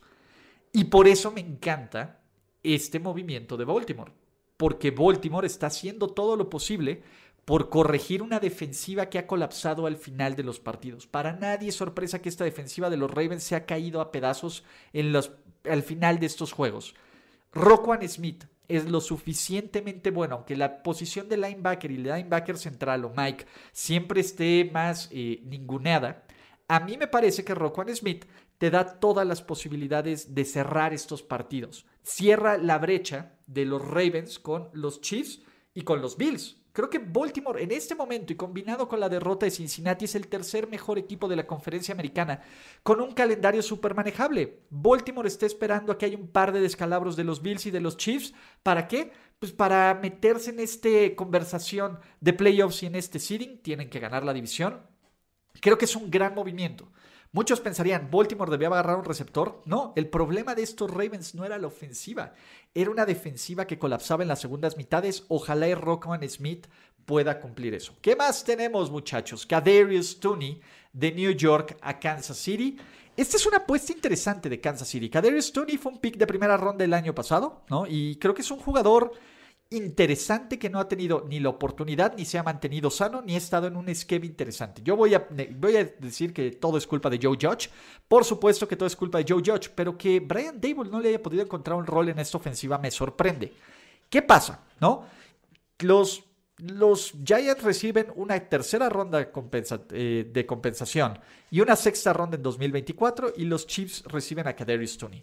Y 0.72 0.84
por 0.84 1.06
eso 1.08 1.30
me 1.30 1.40
encanta 1.40 2.20
este 2.62 2.98
movimiento 2.98 3.56
de 3.56 3.64
Baltimore. 3.64 4.12
Porque 4.56 4.90
Baltimore 4.90 5.46
está 5.46 5.68
haciendo 5.68 6.08
todo 6.08 6.36
lo 6.36 6.50
posible 6.50 7.02
por 7.46 7.68
corregir 7.68 8.22
una 8.22 8.40
defensiva 8.40 9.06
que 9.06 9.18
ha 9.18 9.26
colapsado 9.26 9.86
al 9.86 9.96
final 9.96 10.34
de 10.34 10.42
los 10.42 10.58
partidos. 10.58 11.06
Para 11.06 11.32
nadie 11.32 11.68
es 11.68 11.76
sorpresa 11.76 12.20
que 12.20 12.28
esta 12.28 12.44
defensiva 12.44 12.90
de 12.90 12.96
los 12.96 13.10
Ravens 13.10 13.44
se 13.44 13.54
ha 13.54 13.66
caído 13.66 14.00
a 14.00 14.10
pedazos 14.10 14.64
en 14.92 15.12
los 15.12 15.30
al 15.70 15.82
final 15.82 16.18
de 16.18 16.26
estos 16.26 16.52
juegos. 16.52 16.94
Roquan 17.52 18.06
Smith 18.08 18.44
es 18.68 18.88
lo 18.88 19.00
suficientemente 19.00 20.10
bueno, 20.10 20.36
aunque 20.36 20.56
la 20.56 20.82
posición 20.82 21.28
de 21.28 21.36
linebacker 21.36 21.90
y 21.90 21.98
linebacker 21.98 22.58
central 22.58 23.04
o 23.04 23.12
Mike 23.16 23.46
siempre 23.72 24.20
esté 24.20 24.68
más 24.72 25.08
eh, 25.12 25.40
ninguneada, 25.44 26.24
a 26.68 26.80
mí 26.80 26.96
me 26.96 27.06
parece 27.06 27.44
que 27.44 27.54
Roquan 27.54 27.94
Smith 27.94 28.24
te 28.58 28.70
da 28.70 28.98
todas 28.98 29.26
las 29.26 29.42
posibilidades 29.42 30.34
de 30.34 30.44
cerrar 30.44 30.92
estos 30.92 31.22
partidos. 31.22 31.86
Cierra 32.02 32.58
la 32.58 32.78
brecha 32.78 33.36
de 33.46 33.64
los 33.64 33.86
Ravens 33.86 34.38
con 34.38 34.68
los 34.72 35.00
Chiefs 35.00 35.42
y 35.74 35.82
con 35.82 36.00
los 36.00 36.16
Bills. 36.16 36.56
Creo 36.76 36.90
que 36.90 36.98
Baltimore 36.98 37.62
en 37.62 37.72
este 37.72 37.94
momento 37.94 38.34
y 38.34 38.36
combinado 38.36 38.86
con 38.86 39.00
la 39.00 39.08
derrota 39.08 39.46
de 39.46 39.50
Cincinnati 39.50 40.04
es 40.04 40.14
el 40.14 40.28
tercer 40.28 40.68
mejor 40.68 40.98
equipo 40.98 41.26
de 41.26 41.34
la 41.34 41.46
conferencia 41.46 41.94
americana 41.94 42.42
con 42.82 43.00
un 43.00 43.12
calendario 43.12 43.62
súper 43.62 43.94
manejable. 43.94 44.60
Baltimore 44.68 45.26
está 45.26 45.46
esperando 45.46 45.90
a 45.90 45.96
que 45.96 46.04
haya 46.04 46.18
un 46.18 46.28
par 46.28 46.52
de 46.52 46.60
descalabros 46.60 47.16
de 47.16 47.24
los 47.24 47.40
Bills 47.40 47.64
y 47.64 47.70
de 47.70 47.80
los 47.80 47.96
Chiefs. 47.96 48.34
¿Para 48.62 48.88
qué? 48.88 49.10
Pues 49.38 49.52
para 49.52 49.94
meterse 49.94 50.50
en 50.50 50.60
esta 50.60 50.90
conversación 51.16 51.98
de 52.20 52.34
playoffs 52.34 52.82
y 52.82 52.86
en 52.88 52.96
este 52.96 53.20
seeding 53.20 53.62
tienen 53.62 53.88
que 53.88 53.98
ganar 53.98 54.22
la 54.22 54.34
división. 54.34 54.82
Creo 55.62 55.78
que 55.78 55.86
es 55.86 55.96
un 55.96 56.10
gran 56.10 56.34
movimiento. 56.34 56.92
Muchos 57.32 57.60
pensarían, 57.60 58.10
Baltimore 58.10 58.50
debía 58.50 58.68
agarrar 58.68 58.96
un 58.96 59.04
receptor. 59.04 59.62
No, 59.64 59.92
el 59.96 60.08
problema 60.08 60.54
de 60.54 60.62
estos 60.62 60.90
Ravens 60.90 61.34
no 61.34 61.44
era 61.44 61.58
la 61.58 61.66
ofensiva, 61.66 62.34
era 62.74 62.90
una 62.90 63.04
defensiva 63.04 63.66
que 63.66 63.78
colapsaba 63.78 64.22
en 64.22 64.28
las 64.28 64.40
segundas 64.40 64.76
mitades. 64.76 65.24
Ojalá 65.28 65.68
y 65.68 65.74
Rockman 65.74 66.28
Smith 66.28 66.66
pueda 67.04 67.40
cumplir 67.40 67.74
eso. 67.74 67.94
¿Qué 68.00 68.16
más 68.16 68.44
tenemos, 68.44 68.90
muchachos? 68.90 69.46
Kadarius 69.46 70.18
Tooney 70.20 70.60
de 70.92 71.12
New 71.12 71.32
York 71.32 71.76
a 71.80 71.98
Kansas 71.98 72.36
City. 72.36 72.76
Esta 73.16 73.36
es 73.36 73.46
una 73.46 73.58
apuesta 73.58 73.92
interesante 73.92 74.48
de 74.48 74.60
Kansas 74.60 74.88
City. 74.88 75.08
Kadarius 75.08 75.52
Tooney 75.52 75.78
fue 75.78 75.92
un 75.92 75.98
pick 75.98 76.16
de 76.16 76.26
primera 76.26 76.56
ronda 76.56 76.84
el 76.84 76.92
año 76.92 77.14
pasado, 77.14 77.62
¿no? 77.70 77.86
Y 77.86 78.16
creo 78.16 78.34
que 78.34 78.42
es 78.42 78.50
un 78.50 78.58
jugador 78.58 79.12
interesante 79.70 80.58
que 80.58 80.70
no 80.70 80.78
ha 80.78 80.88
tenido 80.88 81.24
ni 81.28 81.40
la 81.40 81.48
oportunidad, 81.48 82.14
ni 82.16 82.24
se 82.24 82.38
ha 82.38 82.42
mantenido 82.42 82.90
sano, 82.90 83.20
ni 83.22 83.34
ha 83.34 83.38
estado 83.38 83.66
en 83.66 83.76
un 83.76 83.88
esquema 83.88 84.26
interesante. 84.26 84.82
Yo 84.82 84.96
voy 84.96 85.14
a, 85.14 85.26
decir 85.98 86.32
que 86.32 86.52
todo 86.52 86.78
es 86.78 86.86
culpa 86.86 87.10
de 87.10 87.18
Joe 87.20 87.36
Judge. 87.40 87.68
Por 88.06 88.24
supuesto 88.24 88.68
que 88.68 88.76
todo 88.76 88.86
es 88.86 88.94
culpa 88.94 89.18
de 89.18 89.24
Joe 89.28 89.42
Judge, 89.44 89.70
pero 89.74 89.98
que 89.98 90.20
Brian 90.20 90.60
Dable 90.60 90.90
no 90.90 91.00
le 91.00 91.08
haya 91.08 91.22
podido 91.22 91.42
encontrar 91.42 91.76
un 91.76 91.86
rol 91.86 92.08
en 92.08 92.18
esta 92.18 92.38
ofensiva 92.38 92.78
me 92.78 92.90
sorprende. 92.90 93.52
¿Qué 94.08 94.22
pasa? 94.22 94.62
¿No? 94.80 95.04
Los, 95.80 96.22
Giants 97.22 97.62
reciben 97.62 98.06
una 98.14 98.38
tercera 98.40 98.88
ronda 98.88 99.18
de, 99.18 99.28
eh, 99.90 100.30
de 100.32 100.46
compensación 100.46 101.18
y 101.50 101.60
una 101.60 101.76
sexta 101.76 102.14
ronda 102.14 102.36
en 102.36 102.42
2024 102.42 103.34
y 103.36 103.44
los 103.44 103.66
Chiefs 103.66 104.04
reciben 104.04 104.46
a 104.46 104.54
Kadarius 104.54 104.92
Stoney. 104.92 105.22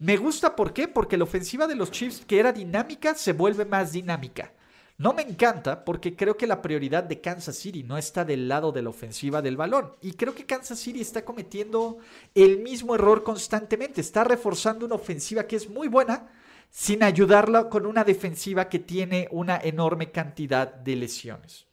Me 0.00 0.16
gusta, 0.16 0.56
¿por 0.56 0.72
qué? 0.72 0.88
Porque 0.88 1.18
la 1.18 1.24
ofensiva 1.24 1.66
de 1.66 1.74
los 1.74 1.90
Chiefs, 1.90 2.24
que 2.26 2.38
era 2.38 2.54
dinámica, 2.54 3.14
se 3.14 3.34
vuelve 3.34 3.66
más 3.66 3.92
dinámica. 3.92 4.50
No 4.96 5.12
me 5.12 5.20
encanta 5.20 5.84
porque 5.84 6.16
creo 6.16 6.38
que 6.38 6.46
la 6.46 6.62
prioridad 6.62 7.04
de 7.04 7.20
Kansas 7.20 7.56
City 7.56 7.82
no 7.82 7.98
está 7.98 8.24
del 8.24 8.48
lado 8.48 8.72
de 8.72 8.80
la 8.80 8.88
ofensiva 8.88 9.42
del 9.42 9.58
balón. 9.58 9.92
Y 10.00 10.12
creo 10.12 10.34
que 10.34 10.46
Kansas 10.46 10.78
City 10.78 11.02
está 11.02 11.22
cometiendo 11.22 11.98
el 12.34 12.60
mismo 12.60 12.94
error 12.94 13.22
constantemente. 13.22 14.00
Está 14.00 14.24
reforzando 14.24 14.86
una 14.86 14.94
ofensiva 14.94 15.44
que 15.44 15.56
es 15.56 15.68
muy 15.68 15.88
buena 15.88 16.30
sin 16.70 17.02
ayudarla 17.02 17.68
con 17.68 17.84
una 17.84 18.02
defensiva 18.02 18.70
que 18.70 18.78
tiene 18.78 19.28
una 19.30 19.58
enorme 19.62 20.10
cantidad 20.10 20.66
de 20.66 20.96
lesiones 20.96 21.66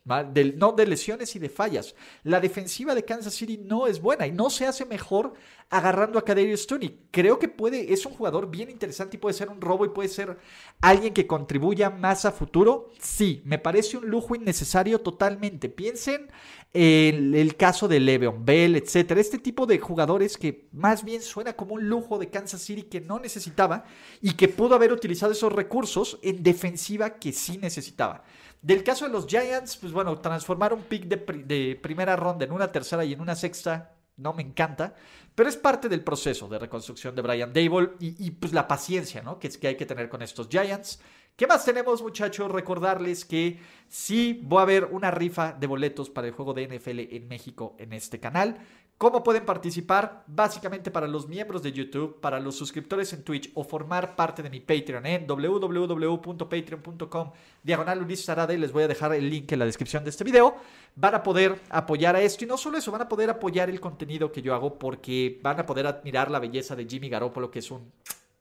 no 0.55 0.71
de 0.71 0.87
lesiones 0.87 1.35
y 1.35 1.39
de 1.39 1.49
fallas. 1.49 1.93
La 2.23 2.39
defensiva 2.39 2.95
de 2.95 3.03
Kansas 3.03 3.33
City 3.33 3.57
no 3.57 3.87
es 3.87 4.01
buena 4.01 4.25
y 4.25 4.31
no 4.31 4.49
se 4.49 4.65
hace 4.65 4.85
mejor 4.85 5.33
agarrando 5.69 6.17
a 6.17 6.23
Kadarius 6.23 6.61
Stoney. 6.61 7.07
Creo 7.11 7.39
que 7.39 7.49
puede, 7.49 7.91
es 7.91 8.05
un 8.05 8.13
jugador 8.13 8.49
bien 8.49 8.69
interesante 8.69 9.17
y 9.17 9.19
puede 9.19 9.33
ser 9.33 9.49
un 9.49 9.59
robo 9.59 9.85
y 9.85 9.89
puede 9.89 10.07
ser 10.07 10.37
alguien 10.81 11.13
que 11.13 11.27
contribuya 11.27 11.89
más 11.89 12.25
a 12.25 12.31
futuro. 12.31 12.91
Sí, 12.99 13.41
me 13.45 13.59
parece 13.59 13.97
un 13.97 14.07
lujo 14.07 14.35
innecesario 14.35 15.01
totalmente. 15.01 15.67
Piensen 15.69 16.31
en 16.73 17.35
el 17.35 17.55
caso 17.55 17.87
de 17.87 17.99
Le'Veon 17.99 18.45
Bell, 18.45 18.75
etcétera. 18.75 19.19
Este 19.19 19.39
tipo 19.39 19.65
de 19.65 19.79
jugadores 19.79 20.37
que 20.37 20.67
más 20.71 21.03
bien 21.03 21.21
suena 21.21 21.53
como 21.53 21.75
un 21.75 21.89
lujo 21.89 22.17
de 22.17 22.29
Kansas 22.29 22.61
City 22.61 22.83
que 22.83 23.01
no 23.01 23.19
necesitaba 23.19 23.83
y 24.21 24.33
que 24.33 24.47
pudo 24.47 24.75
haber 24.75 24.93
utilizado 24.93 25.31
esos 25.33 25.51
recursos 25.51 26.19
en 26.21 26.43
defensiva 26.43 27.15
que 27.15 27.33
sí 27.33 27.57
necesitaba. 27.57 28.23
Del 28.61 28.83
caso 28.83 29.05
de 29.05 29.11
los 29.11 29.27
Giants, 29.27 29.77
pues 29.77 29.93
bueno, 29.93 30.19
transformar 30.19 30.73
un 30.73 30.81
pick 30.83 31.05
de, 31.05 31.77
primera 31.81 32.15
ronda 32.15 32.45
en 32.45 32.51
una 32.51 32.71
tercera 32.71 33.05
y 33.05 33.13
en 33.13 33.21
una 33.21 33.35
sexta 33.35 33.96
no 34.17 34.33
me 34.33 34.43
encanta, 34.43 34.95
pero 35.35 35.47
es 35.47 35.55
parte 35.55 35.87
del 35.87 36.03
proceso 36.03 36.47
de 36.47 36.59
reconstrucción 36.59 37.15
de 37.15 37.21
Brian 37.21 37.53
Dable 37.53 37.91
y, 37.99 38.31
pues 38.31 38.53
la 38.53 38.67
paciencia, 38.67 39.21
¿no? 39.21 39.39
Que 39.39 39.47
es 39.47 39.57
que 39.57 39.67
hay 39.67 39.77
que 39.77 39.85
tener 39.85 40.09
con 40.09 40.21
estos 40.21 40.49
Giants. 40.49 40.99
¿Qué 41.35 41.45
más 41.45 41.63
tenemos, 41.63 42.01
muchachos? 42.01 42.51
Recordarles 42.51 43.23
que 43.23 43.59
sí 43.87 44.41
voy 44.43 44.59
a 44.59 44.63
haber 44.63 44.85
una 44.85 45.11
rifa 45.11 45.53
de 45.53 45.67
boletos 45.67 46.09
para 46.09 46.27
el 46.27 46.33
juego 46.33 46.55
de 46.55 46.67
NFL 46.67 47.15
en 47.15 47.27
México 47.27 47.75
en 47.77 47.93
este 47.93 48.19
canal. 48.19 48.57
¿Cómo 48.97 49.23
pueden 49.23 49.45
participar? 49.45 50.23
Básicamente 50.25 50.89
para 50.89 51.07
los 51.07 51.27
miembros 51.27 51.61
de 51.61 51.71
YouTube, 51.71 52.19
para 52.19 52.39
los 52.39 52.55
suscriptores 52.55 53.13
en 53.13 53.23
Twitch 53.23 53.51
o 53.53 53.63
formar 53.63 54.15
parte 54.15 54.41
de 54.41 54.49
mi 54.49 54.59
Patreon 54.59 55.05
en 55.05 55.27
www.patreon.com 55.27 57.31
diagonal 57.61 58.01
Ulises 58.01 58.35
les 58.57 58.71
voy 58.71 58.83
a 58.83 58.87
dejar 58.87 59.13
el 59.13 59.29
link 59.29 59.51
en 59.51 59.59
la 59.59 59.65
descripción 59.65 60.03
de 60.03 60.09
este 60.09 60.23
video. 60.23 60.55
Van 60.95 61.13
a 61.13 61.21
poder 61.21 61.61
apoyar 61.69 62.15
a 62.15 62.21
esto 62.21 62.43
y 62.43 62.47
no 62.47 62.57
solo 62.57 62.79
eso, 62.79 62.91
van 62.91 63.03
a 63.03 63.07
poder 63.07 63.29
apoyar 63.29 63.69
el 63.69 63.79
contenido 63.79 64.31
que 64.31 64.41
yo 64.41 64.55
hago 64.55 64.79
porque 64.79 65.39
van 65.43 65.59
a 65.59 65.65
poder 65.67 65.85
admirar 65.85 66.31
la 66.31 66.39
belleza 66.39 66.75
de 66.75 66.87
Jimmy 66.87 67.07
Garoppolo, 67.07 67.51
que 67.51 67.59
es 67.59 67.69
un 67.69 67.91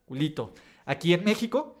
culito 0.07 0.53
aquí 0.85 1.13
en 1.13 1.23
México. 1.23 1.77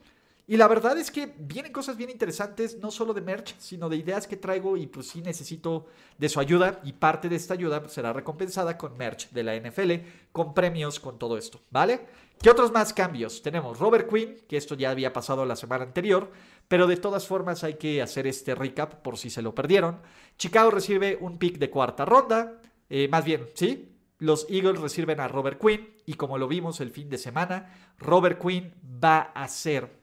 Y 0.49 0.55
la 0.55 0.69
verdad 0.69 0.97
es 0.97 1.11
que 1.11 1.33
vienen 1.37 1.73
cosas 1.73 1.97
bien 1.97 2.09
interesantes, 2.09 2.77
no 2.79 2.89
solo 2.89 3.13
de 3.13 3.19
merch, 3.19 3.53
sino 3.59 3.89
de 3.89 3.97
ideas 3.97 4.27
que 4.27 4.37
traigo 4.37 4.77
y 4.77 4.87
pues 4.87 5.09
sí 5.09 5.21
necesito 5.21 5.87
de 6.17 6.29
su 6.29 6.39
ayuda 6.39 6.79
y 6.85 6.93
parte 6.93 7.27
de 7.27 7.35
esta 7.35 7.53
ayuda 7.53 7.89
será 7.89 8.13
recompensada 8.13 8.77
con 8.77 8.97
merch 8.97 9.29
de 9.31 9.43
la 9.43 9.57
NFL, 9.57 9.91
con 10.31 10.53
premios, 10.53 11.01
con 11.01 11.19
todo 11.19 11.37
esto, 11.37 11.59
¿vale? 11.69 12.05
¿Qué 12.41 12.49
otros 12.49 12.71
más 12.71 12.93
cambios? 12.93 13.41
Tenemos 13.41 13.77
Robert 13.77 14.09
Quinn, 14.09 14.37
que 14.47 14.55
esto 14.55 14.75
ya 14.75 14.91
había 14.91 15.11
pasado 15.11 15.45
la 15.45 15.57
semana 15.57 15.83
anterior, 15.83 16.31
pero 16.69 16.87
de 16.87 16.95
todas 16.95 17.27
formas 17.27 17.65
hay 17.65 17.73
que 17.73 18.01
hacer 18.01 18.25
este 18.25 18.55
recap 18.55 19.01
por 19.01 19.17
si 19.17 19.29
se 19.29 19.41
lo 19.41 19.53
perdieron. 19.53 19.99
Chicago 20.37 20.71
recibe 20.71 21.17
un 21.19 21.39
pick 21.39 21.57
de 21.57 21.69
cuarta 21.69 22.05
ronda, 22.05 22.61
eh, 22.89 23.09
más 23.09 23.25
bien, 23.25 23.47
¿sí? 23.53 23.97
Los 24.19 24.47
Eagles 24.49 24.79
reciben 24.79 25.19
a 25.19 25.27
Robert 25.27 25.59
Quinn 25.59 25.89
y 26.05 26.13
como 26.13 26.37
lo 26.37 26.47
vimos 26.47 26.79
el 26.79 26.91
fin 26.91 27.09
de 27.09 27.17
semana, 27.17 27.93
Robert 27.97 28.41
Quinn 28.41 28.73
va 29.03 29.31
a 29.35 29.47
ser 29.47 29.96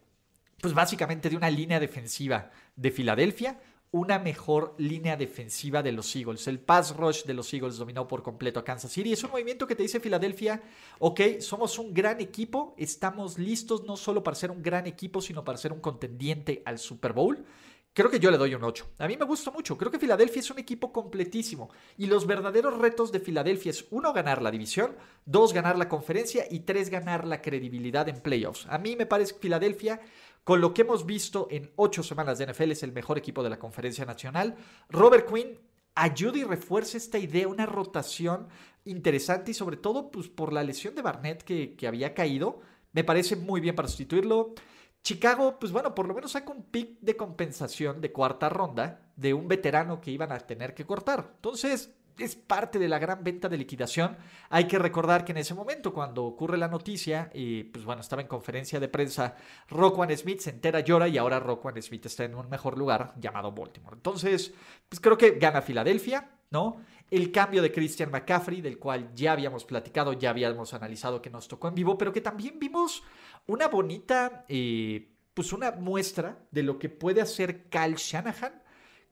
pues 0.65 0.73
básicamente 0.73 1.29
de 1.29 1.37
una 1.37 1.51
línea 1.51 1.79
defensiva 1.79 2.51
de 2.75 2.91
Filadelfia, 2.91 3.61
una 3.91 4.19
mejor 4.19 4.75
línea 4.79 5.15
defensiva 5.15 5.83
de 5.83 5.93
los 5.93 6.17
Eagles. 6.17 6.49
El 6.49 6.59
pass 6.59 6.97
rush 6.97 7.25
de 7.25 7.35
los 7.35 7.53
Eagles 7.53 7.77
dominó 7.77 8.09
por 8.09 8.23
completo 8.23 8.61
a 8.61 8.65
Kansas 8.65 8.91
City. 8.91 9.13
Es 9.13 9.23
un 9.25 9.33
movimiento 9.33 9.67
que 9.67 9.77
te 9.77 9.83
dice 9.83 10.01
Filadelfia, 10.01 10.63
ok, 11.01 11.21
somos 11.41 11.79
un 11.79 11.93
gran 11.93 12.19
equipo, 12.19 12.75
estamos 12.79 13.39
listos 13.39 13.85
no 13.85 13.99
solo 13.99 14.23
para 14.23 14.37
ser 14.37 14.51
un 14.51 14.63
gran 14.63 14.87
equipo, 14.87 15.21
sino 15.21 15.45
para 15.45 15.59
ser 15.59 15.71
un 15.71 15.81
contendiente 15.81 16.63
al 16.65 16.79
Super 16.79 17.13
Bowl. 17.13 17.45
creo 17.93 18.09
que 18.09 18.19
yo 18.19 18.31
le 18.31 18.39
doy 18.39 18.55
un 18.55 18.65
8. 18.65 18.93
A 19.01 19.07
mí 19.07 19.19
me 19.19 19.27
gusta 19.27 19.51
mucho. 19.51 19.77
Creo 19.77 19.93
que 19.93 19.99
Filadelfia 19.99 20.41
es 20.41 20.51
un 20.51 20.59
equipo 20.59 20.95
completísimo. 20.95 21.69
Y 21.99 22.07
los 22.07 22.27
verdaderos 22.27 22.79
retos 22.79 23.13
de 23.13 23.21
Filadelfia 23.21 23.69
es, 23.69 23.85
uno, 23.91 24.15
ganar 24.15 24.41
la 24.41 24.51
división, 24.51 24.97
dos, 25.27 25.53
ganar 25.53 25.77
la 25.77 25.91
conferencia 25.91 26.47
y 26.51 26.61
tres, 26.61 26.89
ganar 26.89 27.27
la 27.27 27.43
credibilidad 27.43 28.09
en 28.09 28.23
playoffs. 28.23 28.67
A 28.71 28.79
mí 28.79 28.97
me 28.97 29.05
parece 29.05 29.35
que 29.35 29.41
Filadelfia, 29.41 30.01
con 30.45 30.61
lo 30.61 30.75
que 30.75 30.83
hemos 30.83 31.07
visto 31.07 31.49
en 31.51 31.73
ocho 31.77 32.03
semanas 32.03 32.39
de 32.39 32.47
NFL, 32.47 32.73
es 32.73 32.83
el 32.83 32.93
mejor 32.93 33.19
equipo 33.19 33.43
de 33.43 33.51
la 33.51 33.59
conferencia 33.59 34.05
nacional. 34.05 34.57
Robert 34.91 35.29
Quinn 35.29 35.59
ayuda 35.95 36.39
y 36.39 36.45
refuerza 36.45 36.97
esta 36.99 37.19
idea, 37.19 37.49
una 37.49 37.67
rotación 37.67 38.49
interesante 38.85 39.53
y 39.53 39.55
sobre 39.55 39.77
todo 39.77 40.11
pues, 40.11 40.29
por 40.29 40.53
la 40.53 40.63
lesión 40.63 40.95
de 40.95 41.03
Barnett 41.03 41.43
que, 41.43 41.75
que 41.77 41.87
había 41.87 42.15
caído. 42.15 42.61
Me 42.93 43.05
parece 43.05 43.37
muy 43.37 43.61
bien 43.61 43.75
para 43.75 43.89
sustituirlo. 43.89 44.55
Chicago, 45.03 45.59
pues 45.59 45.73
bueno, 45.73 45.95
por 45.95 46.07
lo 46.07 46.15
menos 46.15 46.33
saca 46.33 46.53
un 46.53 46.65
pick 46.65 46.99
de 47.01 47.17
compensación 47.17 48.01
de 48.01 48.13
cuarta 48.13 48.49
ronda 48.49 49.13
de 49.17 49.35
un 49.35 49.49
veterano 49.49 50.01
que 50.01 50.11
iban 50.11 50.33
a 50.33 50.39
tener 50.39 50.75
que 50.75 50.87
cortar. 50.87 51.33
Entonces, 51.37 51.95
es 52.19 52.37
parte 52.37 52.79
de 52.79 52.89
la 52.89 52.99
gran 52.99 53.25
venta 53.25 53.49
de 53.49 53.57
liquidación. 53.57 54.17
Hay 54.51 54.67
que 54.67 54.79
recordar 54.79 55.25
que 55.25 55.33
en 55.33 55.39
ese 55.39 55.55
momento, 55.55 55.93
cuando 55.93 56.25
ocurre 56.25 56.57
la 56.57 56.69
noticia, 56.69 57.31
y 57.35 57.65
pues 57.65 57.85
bueno, 57.85 58.01
estaba 58.01 58.23
en 58.23 58.29
conferencia 58.29 58.79
de 58.79 58.89
prensa, 58.89 59.37
Rockwan 59.69 60.17
Smith 60.17 60.41
se 60.41 60.51
entera, 60.51 60.81
llora 60.81 61.09
y 61.09 61.19
ahora 61.19 61.41
Rockwan 61.41 61.81
Smith 61.83 62.07
está 62.07 62.25
en 62.25 62.35
un 62.35 62.49
mejor 62.49 62.79
lugar 62.79 63.15
llamado 63.19 63.53
Baltimore. 63.53 63.97
Entonces, 63.97 64.53
pues 64.89 65.01
creo 65.01 65.19
que 65.19 65.33
gana 65.33 65.63
Filadelfia, 65.63 66.31
¿no? 66.51 66.81
El 67.11 67.33
cambio 67.33 67.63
de 67.63 67.73
Christian 67.73 68.11
McCaffrey, 68.11 68.61
del 68.61 68.79
cual 68.79 69.11
ya 69.15 69.33
habíamos 69.33 69.65
platicado, 69.65 70.13
ya 70.13 70.31
habíamos 70.31 70.73
analizado 70.73 71.21
que 71.21 71.31
nos 71.31 71.49
tocó 71.49 71.69
en 71.69 71.75
vivo, 71.75 71.99
pero 71.99 72.13
que 72.13 72.21
también 72.21 72.59
vimos 72.59 73.03
una 73.47 73.69
bonita, 73.69 74.45
eh, 74.49 75.11
pues 75.35 75.53
una 75.53 75.73
muestra 75.73 76.39
de 76.51 76.63
lo 76.63 76.79
que 76.79 76.89
puede 76.89 77.21
hacer 77.21 77.69
Cal 77.69 77.97
Shanahan 77.97 78.64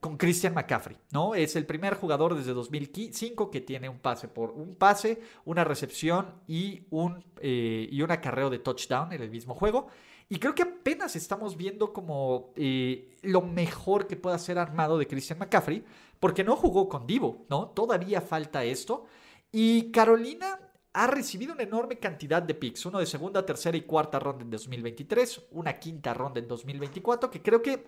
con 0.02 0.16
Christian 0.16 0.52
McCaffrey, 0.52 0.98
¿no? 1.12 1.36
Es 1.36 1.54
el 1.54 1.64
primer 1.64 1.94
jugador 1.94 2.34
desde 2.34 2.52
2005 2.52 3.52
que 3.52 3.60
tiene 3.60 3.88
un 3.88 4.00
pase 4.00 4.26
por 4.26 4.50
un 4.50 4.74
pase, 4.74 5.22
una 5.44 5.62
recepción 5.62 6.40
y 6.48 6.82
un, 6.90 7.24
eh, 7.40 7.88
y 7.88 8.02
un 8.02 8.10
acarreo 8.10 8.50
de 8.50 8.58
touchdown 8.58 9.12
en 9.12 9.22
el 9.22 9.30
mismo 9.30 9.54
juego. 9.54 9.86
Y 10.28 10.40
creo 10.40 10.56
que 10.56 10.64
apenas 10.64 11.14
estamos 11.14 11.56
viendo 11.56 11.92
como 11.92 12.52
eh, 12.56 13.16
lo 13.22 13.42
mejor 13.42 14.08
que 14.08 14.16
pueda 14.16 14.36
ser 14.38 14.58
armado 14.58 14.98
de 14.98 15.06
Christian 15.06 15.38
McCaffrey, 15.38 15.84
porque 16.18 16.42
no 16.42 16.56
jugó 16.56 16.88
con 16.88 17.06
Divo, 17.06 17.46
¿no? 17.48 17.68
Todavía 17.68 18.20
falta 18.20 18.64
esto. 18.64 19.04
Y 19.52 19.92
Carolina 19.92 20.58
ha 20.94 21.06
recibido 21.06 21.54
una 21.54 21.62
enorme 21.62 22.00
cantidad 22.00 22.42
de 22.42 22.54
picks, 22.54 22.86
uno 22.86 22.98
de 22.98 23.06
segunda, 23.06 23.46
tercera 23.46 23.76
y 23.76 23.82
cuarta 23.82 24.18
ronda 24.18 24.42
en 24.42 24.50
2023, 24.50 25.42
una 25.52 25.78
quinta 25.78 26.12
ronda 26.12 26.40
en 26.40 26.48
2024, 26.48 27.30
que 27.30 27.40
creo 27.40 27.62
que 27.62 27.84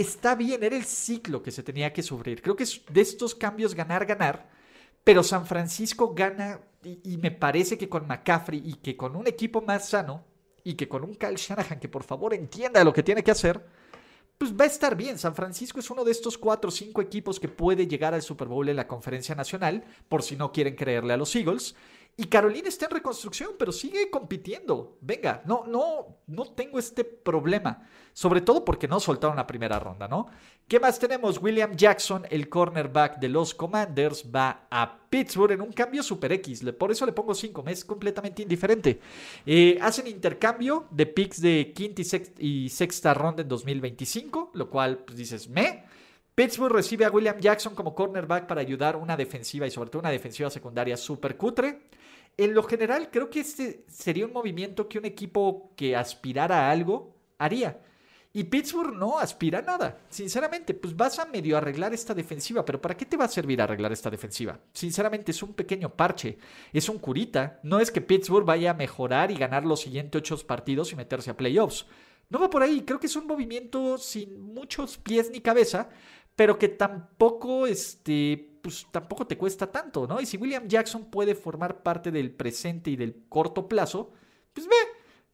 está 0.00 0.34
bien, 0.34 0.62
era 0.62 0.76
el 0.76 0.84
ciclo 0.84 1.42
que 1.42 1.50
se 1.50 1.62
tenía 1.62 1.92
que 1.92 2.02
sufrir. 2.02 2.42
Creo 2.42 2.56
que 2.56 2.64
es 2.64 2.82
de 2.90 3.00
estos 3.00 3.34
cambios 3.34 3.74
ganar, 3.74 4.06
ganar, 4.06 4.48
pero 5.04 5.22
San 5.22 5.46
Francisco 5.46 6.14
gana 6.14 6.60
y, 6.82 7.16
me 7.16 7.30
parece 7.30 7.76
que 7.76 7.88
con 7.88 8.06
McCaffrey 8.06 8.62
y 8.64 8.74
que 8.74 8.96
con 8.96 9.16
un 9.16 9.26
equipo 9.26 9.60
más 9.60 9.88
sano 9.88 10.24
y 10.62 10.74
que 10.74 10.88
con 10.88 11.02
un 11.02 11.14
Kyle 11.14 11.36
Shanahan 11.36 11.80
que 11.80 11.88
por 11.88 12.04
favor 12.04 12.34
entienda 12.34 12.84
lo 12.84 12.92
que 12.92 13.02
tiene 13.02 13.24
que 13.24 13.30
hacer, 13.30 13.64
pues 14.36 14.54
va 14.54 14.64
a 14.64 14.68
estar 14.68 14.96
bien. 14.96 15.18
San 15.18 15.34
Francisco 15.34 15.80
es 15.80 15.90
uno 15.90 16.04
de 16.04 16.12
estos 16.12 16.38
cuatro 16.38 16.68
o 16.68 16.70
cinco 16.70 17.02
equipos 17.02 17.40
que 17.40 17.48
puede 17.48 17.86
llegar 17.86 18.14
al 18.14 18.22
Super 18.22 18.46
Bowl 18.46 18.68
en 18.68 18.76
la 18.76 18.86
conferencia 18.86 19.34
nacional, 19.34 19.84
por 20.08 20.22
si 20.22 20.36
no 20.36 20.52
quieren 20.52 20.76
creerle 20.76 21.14
a 21.14 21.16
los 21.16 21.34
Eagles. 21.34 21.74
Y 22.20 22.24
Carolina 22.24 22.68
está 22.68 22.86
en 22.86 22.90
reconstrucción, 22.90 23.50
pero 23.56 23.70
sigue 23.70 24.10
compitiendo. 24.10 24.98
Venga, 25.00 25.40
no, 25.46 25.64
no, 25.68 26.18
no 26.26 26.46
tengo 26.46 26.80
este 26.80 27.04
problema. 27.04 27.88
Sobre 28.12 28.40
todo 28.40 28.64
porque 28.64 28.88
no 28.88 28.98
soltaron 28.98 29.36
la 29.36 29.46
primera 29.46 29.78
ronda, 29.78 30.08
¿no? 30.08 30.26
¿Qué 30.66 30.80
más 30.80 30.98
tenemos? 30.98 31.40
William 31.40 31.76
Jackson, 31.76 32.26
el 32.28 32.48
cornerback 32.48 33.20
de 33.20 33.28
los 33.28 33.54
Commanders, 33.54 34.24
va 34.34 34.66
a 34.68 34.98
Pittsburgh 35.08 35.52
en 35.52 35.60
un 35.60 35.72
cambio 35.72 36.02
super 36.02 36.32
X. 36.32 36.64
Por 36.76 36.90
eso 36.90 37.06
le 37.06 37.12
pongo 37.12 37.36
5, 37.36 37.62
me 37.62 37.70
es 37.70 37.84
completamente 37.84 38.42
indiferente. 38.42 38.98
Eh, 39.46 39.78
hacen 39.80 40.08
intercambio 40.08 40.88
de 40.90 41.06
picks 41.06 41.40
de 41.40 41.72
quinta 41.72 42.02
y 42.40 42.68
sexta, 42.68 43.14
ronda 43.14 43.42
en 43.42 43.48
2025, 43.48 44.50
lo 44.54 44.68
cual 44.68 44.98
pues 45.06 45.16
dices, 45.16 45.48
me. 45.48 45.84
Pittsburgh 46.38 46.70
recibe 46.70 47.04
a 47.04 47.10
William 47.10 47.36
Jackson 47.40 47.74
como 47.74 47.96
cornerback 47.96 48.46
para 48.46 48.60
ayudar 48.60 48.94
una 48.94 49.16
defensiva 49.16 49.66
y 49.66 49.72
sobre 49.72 49.90
todo 49.90 49.98
una 49.98 50.12
defensiva 50.12 50.48
secundaria 50.48 50.96
súper 50.96 51.36
cutre. 51.36 51.88
En 52.36 52.54
lo 52.54 52.62
general, 52.62 53.10
creo 53.10 53.28
que 53.28 53.40
este 53.40 53.84
sería 53.88 54.24
un 54.24 54.32
movimiento 54.32 54.88
que 54.88 54.98
un 55.00 55.04
equipo 55.04 55.72
que 55.74 55.96
aspirara 55.96 56.60
a 56.60 56.70
algo 56.70 57.16
haría. 57.38 57.80
Y 58.32 58.44
Pittsburgh 58.44 58.94
no 58.94 59.18
aspira 59.18 59.58
a 59.58 59.62
nada. 59.62 59.98
Sinceramente, 60.10 60.74
pues 60.74 60.94
vas 60.94 61.18
a 61.18 61.26
medio 61.26 61.56
arreglar 61.56 61.92
esta 61.92 62.14
defensiva, 62.14 62.64
pero 62.64 62.80
¿para 62.80 62.96
qué 62.96 63.04
te 63.04 63.16
va 63.16 63.24
a 63.24 63.28
servir 63.28 63.60
arreglar 63.60 63.90
esta 63.90 64.08
defensiva? 64.08 64.60
Sinceramente, 64.72 65.32
es 65.32 65.42
un 65.42 65.54
pequeño 65.54 65.96
parche, 65.96 66.38
es 66.72 66.88
un 66.88 67.00
curita. 67.00 67.58
No 67.64 67.80
es 67.80 67.90
que 67.90 68.00
Pittsburgh 68.00 68.46
vaya 68.46 68.70
a 68.70 68.74
mejorar 68.74 69.32
y 69.32 69.34
ganar 69.34 69.64
los 69.64 69.80
siguientes 69.80 70.20
ocho 70.20 70.46
partidos 70.46 70.92
y 70.92 70.94
meterse 70.94 71.32
a 71.32 71.36
playoffs. 71.36 71.86
No 72.30 72.38
va 72.38 72.50
por 72.50 72.62
ahí, 72.62 72.82
creo 72.82 73.00
que 73.00 73.06
es 73.06 73.16
un 73.16 73.26
movimiento 73.26 73.96
sin 73.96 74.38
muchos 74.38 74.98
pies 74.98 75.30
ni 75.30 75.40
cabeza, 75.40 75.88
pero 76.38 76.56
que 76.56 76.68
tampoco, 76.68 77.66
este, 77.66 78.60
pues 78.62 78.86
tampoco 78.92 79.26
te 79.26 79.36
cuesta 79.36 79.66
tanto, 79.66 80.06
¿no? 80.06 80.20
Y 80.20 80.24
si 80.24 80.36
William 80.36 80.68
Jackson 80.68 81.06
puede 81.06 81.34
formar 81.34 81.82
parte 81.82 82.12
del 82.12 82.30
presente 82.30 82.92
y 82.92 82.96
del 82.96 83.24
corto 83.28 83.66
plazo, 83.66 84.12
pues 84.52 84.68
ve, 84.68 84.76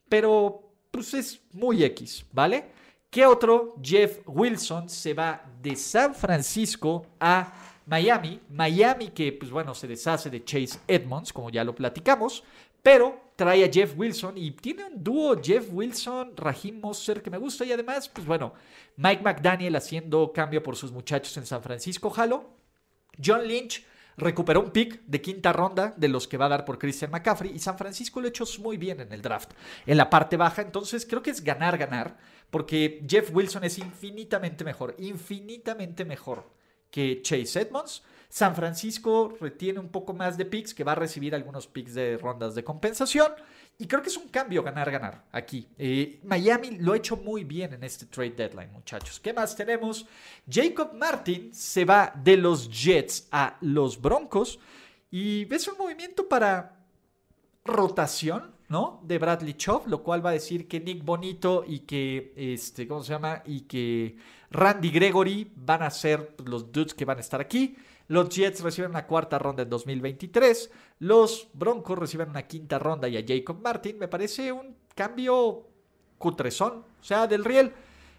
pero 0.09 0.67
pues 0.89 1.13
es 1.13 1.41
muy 1.53 1.83
X, 1.83 2.25
¿vale? 2.31 2.71
¿Qué 3.11 3.23
otro? 3.23 3.75
Jeff 3.83 4.21
Wilson 4.25 4.89
se 4.89 5.13
va 5.13 5.45
de 5.61 5.75
San 5.75 6.15
Francisco 6.15 7.05
a 7.19 7.53
Miami. 7.85 8.41
Miami 8.49 9.09
que, 9.09 9.31
pues 9.31 9.51
bueno, 9.51 9.75
se 9.75 9.85
deshace 9.85 10.31
de 10.31 10.43
Chase 10.43 10.79
Edmonds, 10.87 11.31
como 11.31 11.51
ya 11.51 11.63
lo 11.63 11.75
platicamos, 11.75 12.43
pero 12.85 13.31
trae 13.35 13.65
a 13.65 13.71
Jeff 13.73 13.97
Wilson 13.97 14.37
y 14.37 14.51
tiene 14.51 14.85
un 14.85 15.03
dúo 15.03 15.41
Jeff 15.43 15.69
Wilson, 15.71 16.37
Raheem 16.37 16.79
Moser 16.79 17.23
que 17.23 17.31
me 17.31 17.39
gusta 17.39 17.65
y 17.65 17.71
además, 17.71 18.07
pues 18.07 18.27
bueno, 18.27 18.53
Mike 18.97 19.23
McDaniel 19.23 19.75
haciendo 19.75 20.31
cambio 20.31 20.61
por 20.61 20.75
sus 20.75 20.91
muchachos 20.91 21.35
en 21.37 21.47
San 21.47 21.63
Francisco, 21.63 22.13
Halo. 22.15 22.47
John 23.17 23.47
Lynch 23.47 23.83
recuperó 24.17 24.61
un 24.61 24.69
pick 24.69 25.01
de 25.03 25.19
quinta 25.19 25.51
ronda 25.51 25.95
de 25.97 26.09
los 26.09 26.27
que 26.27 26.37
va 26.37 26.45
a 26.45 26.49
dar 26.49 26.63
por 26.63 26.77
Christian 26.77 27.09
McCaffrey 27.09 27.53
y 27.55 27.57
San 27.57 27.75
Francisco 27.75 28.21
lo 28.21 28.27
ha 28.27 28.29
hecho 28.29 28.45
muy 28.59 28.77
bien 28.77 28.99
en 28.99 29.11
el 29.11 29.23
draft, 29.23 29.53
en 29.87 29.97
la 29.97 30.11
parte 30.11 30.37
baja, 30.37 30.61
entonces 30.61 31.07
creo 31.07 31.23
que 31.23 31.31
es 31.31 31.43
ganar, 31.43 31.79
ganar, 31.79 32.19
porque 32.51 33.03
Jeff 33.09 33.31
Wilson 33.33 33.63
es 33.63 33.79
infinitamente 33.79 34.63
mejor, 34.63 34.93
infinitamente 34.99 36.05
mejor 36.05 36.51
que 36.91 37.23
Chase 37.23 37.61
Edmonds 37.61 38.03
San 38.35 38.53
Francisco 38.53 39.33
retiene 39.39 39.79
un 39.79 39.87
poco 39.87 40.13
más 40.13 40.37
de 40.37 40.43
picks, 40.43 40.73
que 40.73 40.83
va 40.83 40.91
a 40.91 40.95
recibir 40.95 41.33
algunos 41.33 41.67
picks 41.67 41.93
de 41.93 42.17
rondas 42.17 42.53
de 42.53 42.65
compensación. 42.65 43.31
Y 43.77 43.87
creo 43.87 44.01
que 44.01 44.09
es 44.09 44.17
un 44.17 44.27
cambio 44.27 44.61
ganar-ganar 44.61 45.23
aquí. 45.31 45.69
Eh, 45.77 46.19
Miami 46.25 46.71
lo 46.71 46.91
ha 46.91 46.97
hecho 46.97 47.15
muy 47.15 47.45
bien 47.45 47.71
en 47.71 47.85
este 47.85 48.07
trade 48.07 48.31
deadline, 48.31 48.73
muchachos. 48.73 49.21
¿Qué 49.21 49.31
más 49.31 49.55
tenemos? 49.55 50.05
Jacob 50.51 50.93
Martin 50.95 51.53
se 51.53 51.85
va 51.85 52.11
de 52.13 52.35
los 52.35 52.69
Jets 52.69 53.29
a 53.31 53.55
los 53.61 54.01
Broncos. 54.01 54.59
Y 55.09 55.45
ves 55.45 55.69
un 55.69 55.77
movimiento 55.77 56.27
para 56.27 56.75
rotación, 57.63 58.53
¿no? 58.67 58.99
De 59.05 59.17
Bradley 59.17 59.53
Chubb, 59.53 59.87
lo 59.87 60.03
cual 60.03 60.25
va 60.25 60.31
a 60.31 60.33
decir 60.33 60.67
que 60.67 60.81
Nick 60.81 61.05
Bonito 61.05 61.63
y 61.65 61.79
que, 61.79 62.33
este, 62.35 62.85
¿cómo 62.85 63.01
se 63.01 63.13
llama? 63.13 63.43
Y 63.45 63.61
que 63.61 64.17
Randy 64.51 64.89
Gregory 64.89 65.53
van 65.55 65.83
a 65.83 65.89
ser 65.89 66.35
los 66.45 66.69
dudes 66.69 66.93
que 66.93 67.05
van 67.05 67.19
a 67.19 67.21
estar 67.21 67.39
aquí. 67.39 67.77
Los 68.07 68.29
Jets 68.29 68.61
reciben 68.61 68.91
una 68.91 69.07
cuarta 69.07 69.39
ronda 69.39 69.63
en 69.63 69.69
2023. 69.69 70.71
Los 70.99 71.49
Broncos 71.53 71.97
reciben 71.97 72.29
una 72.29 72.43
quinta 72.43 72.77
ronda 72.77 73.07
y 73.07 73.17
a 73.17 73.25
Jacob 73.27 73.59
Martin. 73.61 73.97
Me 73.97 74.07
parece 74.07 74.51
un 74.51 74.75
cambio 74.93 75.67
cutrezón. 76.17 76.85
O 76.99 77.03
sea, 77.03 77.27
del 77.27 77.43
riel. 77.43 77.73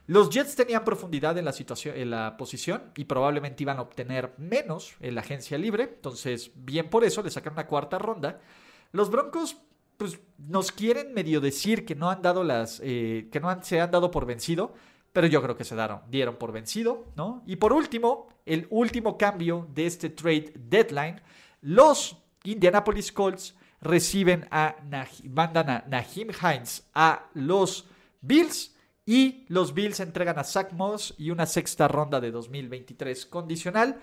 Los 0.08 0.30
Jets 0.30 0.54
tenían 0.54 0.84
profundidad 0.84 1.36
en 1.36 1.44
la, 1.44 1.52
situación, 1.52 1.96
en 1.96 2.10
la 2.10 2.36
posición 2.36 2.92
y 2.96 3.04
probablemente 3.04 3.64
iban 3.64 3.78
a 3.78 3.82
obtener 3.82 4.34
menos 4.38 4.94
en 5.00 5.14
la 5.14 5.20
agencia 5.20 5.58
libre. 5.58 5.84
Entonces, 5.84 6.52
bien 6.54 6.88
por 6.88 7.04
eso 7.04 7.22
le 7.22 7.30
sacan 7.30 7.54
una 7.54 7.66
cuarta 7.66 7.98
ronda. 7.98 8.40
Los 8.92 9.10
Broncos, 9.10 9.56
pues, 9.96 10.20
nos 10.38 10.70
quieren 10.70 11.12
medio 11.12 11.40
decir 11.40 11.84
que 11.84 11.96
no 11.96 12.10
han 12.10 12.22
dado 12.22 12.44
las. 12.44 12.80
Eh, 12.84 13.28
que 13.32 13.40
no 13.40 13.62
se 13.62 13.80
han 13.80 13.90
dado 13.90 14.10
por 14.10 14.26
vencido 14.26 14.74
pero 15.16 15.28
yo 15.28 15.40
creo 15.40 15.56
que 15.56 15.64
se 15.64 15.74
dieron 16.10 16.36
por 16.36 16.52
vencido, 16.52 17.06
¿no? 17.16 17.42
Y 17.46 17.56
por 17.56 17.72
último, 17.72 18.28
el 18.44 18.66
último 18.68 19.16
cambio 19.16 19.66
de 19.72 19.86
este 19.86 20.10
trade 20.10 20.52
deadline, 20.54 21.22
los 21.62 22.18
Indianapolis 22.44 23.12
Colts 23.12 23.54
reciben 23.80 24.46
a, 24.50 24.76
mandan 25.24 25.70
a 25.70 25.84
Nahim 25.88 26.28
Hines 26.38 26.86
a 26.92 27.30
los 27.32 27.88
Bills 28.20 28.76
y 29.06 29.46
los 29.48 29.72
Bills 29.72 30.00
entregan 30.00 30.38
a 30.38 30.44
Zach 30.44 30.72
Moss 30.72 31.14
y 31.16 31.30
una 31.30 31.46
sexta 31.46 31.88
ronda 31.88 32.20
de 32.20 32.30
2023 32.30 33.24
condicional. 33.24 33.98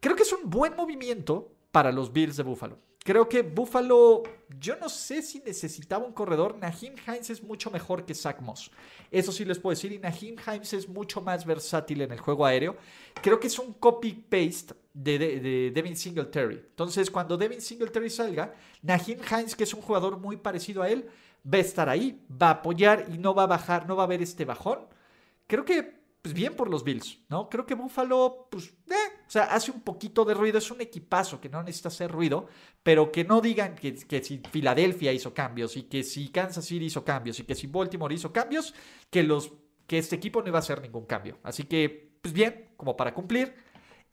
Creo 0.00 0.16
que 0.16 0.22
es 0.22 0.32
un 0.32 0.48
buen 0.48 0.74
movimiento 0.76 1.52
para 1.72 1.92
los 1.92 2.10
Bills 2.10 2.38
de 2.38 2.42
Buffalo. 2.42 2.78
Creo 3.04 3.28
que 3.28 3.42
Buffalo, 3.42 4.22
yo 4.58 4.76
no 4.76 4.88
sé 4.88 5.20
si 5.20 5.38
necesitaba 5.40 6.06
un 6.06 6.14
corredor. 6.14 6.56
Nahim 6.56 6.94
Hines 7.06 7.28
es 7.28 7.42
mucho 7.42 7.70
mejor 7.70 8.06
que 8.06 8.14
Zach 8.14 8.40
Moss. 8.40 8.70
Eso 9.10 9.30
sí 9.30 9.44
les 9.44 9.58
puedo 9.58 9.74
decir. 9.74 9.92
Y 9.92 9.98
Nahim 9.98 10.36
Hines 10.38 10.72
es 10.72 10.88
mucho 10.88 11.20
más 11.20 11.44
versátil 11.44 12.00
en 12.00 12.12
el 12.12 12.18
juego 12.18 12.46
aéreo. 12.46 12.78
Creo 13.20 13.38
que 13.38 13.48
es 13.48 13.58
un 13.58 13.74
copy-paste 13.74 14.74
de, 14.94 15.70
Devin 15.74 15.98
Singletary. 15.98 16.54
Entonces, 16.54 17.10
cuando 17.10 17.36
Devin 17.36 17.60
Singletary 17.60 18.08
salga, 18.08 18.54
Nahim 18.80 19.18
Hines, 19.30 19.54
que 19.54 19.64
es 19.64 19.74
un 19.74 19.82
jugador 19.82 20.18
muy 20.18 20.38
parecido 20.38 20.82
a 20.82 20.88
él, 20.88 21.06
va 21.44 21.58
a 21.58 21.60
estar 21.60 21.90
ahí, 21.90 22.24
va 22.30 22.48
a 22.48 22.52
apoyar 22.52 23.04
y 23.12 23.18
no 23.18 23.34
va 23.34 23.42
a 23.42 23.48
bajar, 23.48 23.86
no 23.86 23.96
va 23.96 24.04
a 24.04 24.06
haber 24.06 24.22
este 24.22 24.46
bajón. 24.46 24.78
Creo 25.46 25.66
que 25.66 26.03
pues 26.24 26.32
bien 26.32 26.56
por 26.56 26.70
los 26.70 26.84
Bills, 26.84 27.20
¿no? 27.28 27.50
Creo 27.50 27.66
que 27.66 27.74
Buffalo, 27.74 28.48
pues, 28.50 28.72
eh, 28.88 28.94
o 29.26 29.30
sea, 29.30 29.42
hace 29.42 29.70
un 29.70 29.82
poquito 29.82 30.24
de 30.24 30.32
ruido, 30.32 30.56
es 30.56 30.70
un 30.70 30.80
equipazo 30.80 31.38
que 31.38 31.50
no 31.50 31.62
necesita 31.62 31.88
hacer 31.88 32.10
ruido, 32.10 32.46
pero 32.82 33.12
que 33.12 33.24
no 33.24 33.42
digan 33.42 33.74
que, 33.74 33.94
que, 33.94 34.24
si 34.24 34.40
Filadelfia 34.50 35.12
hizo 35.12 35.34
cambios 35.34 35.76
y 35.76 35.82
que 35.82 36.02
si 36.02 36.30
Kansas 36.30 36.64
City 36.64 36.86
hizo 36.86 37.04
cambios 37.04 37.40
y 37.40 37.44
que 37.44 37.54
si 37.54 37.66
Baltimore 37.66 38.14
hizo 38.14 38.32
cambios, 38.32 38.72
que, 39.10 39.22
los, 39.22 39.52
que 39.86 39.98
este 39.98 40.16
equipo 40.16 40.40
no 40.40 40.48
iba 40.48 40.56
a 40.56 40.60
hacer 40.60 40.80
ningún 40.80 41.04
cambio. 41.04 41.40
Así 41.42 41.64
que, 41.64 42.16
pues 42.22 42.32
bien, 42.32 42.70
como 42.78 42.96
para 42.96 43.12
cumplir. 43.12 43.54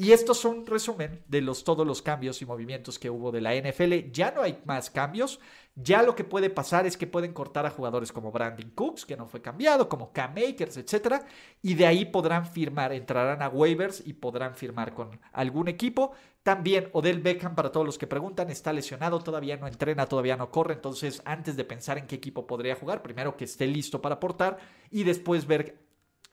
Y 0.01 0.13
estos 0.13 0.39
son 0.39 0.57
un 0.57 0.65
resumen 0.65 1.21
de 1.27 1.41
los, 1.41 1.63
todos 1.63 1.85
los 1.85 2.01
cambios 2.01 2.41
y 2.41 2.45
movimientos 2.47 2.97
que 2.97 3.11
hubo 3.11 3.31
de 3.31 3.39
la 3.39 3.53
NFL. 3.53 4.09
Ya 4.11 4.31
no 4.31 4.41
hay 4.41 4.59
más 4.65 4.89
cambios. 4.89 5.39
Ya 5.75 6.01
lo 6.01 6.15
que 6.15 6.23
puede 6.23 6.49
pasar 6.49 6.87
es 6.87 6.97
que 6.97 7.05
pueden 7.05 7.33
cortar 7.33 7.67
a 7.67 7.69
jugadores 7.69 8.11
como 8.11 8.31
Brandon 8.31 8.71
Cooks, 8.71 9.05
que 9.05 9.15
no 9.15 9.27
fue 9.27 9.43
cambiado, 9.43 9.87
como 9.87 10.11
Cam 10.11 10.33
Makers, 10.33 10.77
etc. 10.77 11.21
Y 11.61 11.75
de 11.75 11.85
ahí 11.85 12.05
podrán 12.05 12.47
firmar, 12.47 12.93
entrarán 12.93 13.43
a 13.43 13.49
waivers 13.49 14.01
y 14.03 14.13
podrán 14.13 14.55
firmar 14.55 14.95
con 14.95 15.19
algún 15.33 15.67
equipo. 15.67 16.13
También 16.41 16.89
Odell 16.93 17.21
Beckham, 17.21 17.53
para 17.53 17.71
todos 17.71 17.85
los 17.85 17.99
que 17.99 18.07
preguntan, 18.07 18.49
está 18.49 18.73
lesionado, 18.73 19.19
todavía 19.19 19.57
no 19.57 19.67
entrena, 19.67 20.07
todavía 20.07 20.35
no 20.35 20.49
corre. 20.49 20.73
Entonces, 20.73 21.21
antes 21.25 21.55
de 21.55 21.63
pensar 21.63 21.99
en 21.99 22.07
qué 22.07 22.15
equipo 22.15 22.47
podría 22.47 22.73
jugar, 22.73 23.03
primero 23.03 23.37
que 23.37 23.45
esté 23.45 23.67
listo 23.67 24.01
para 24.01 24.15
aportar 24.15 24.57
y 24.89 25.03
después 25.03 25.45
ver 25.45 25.77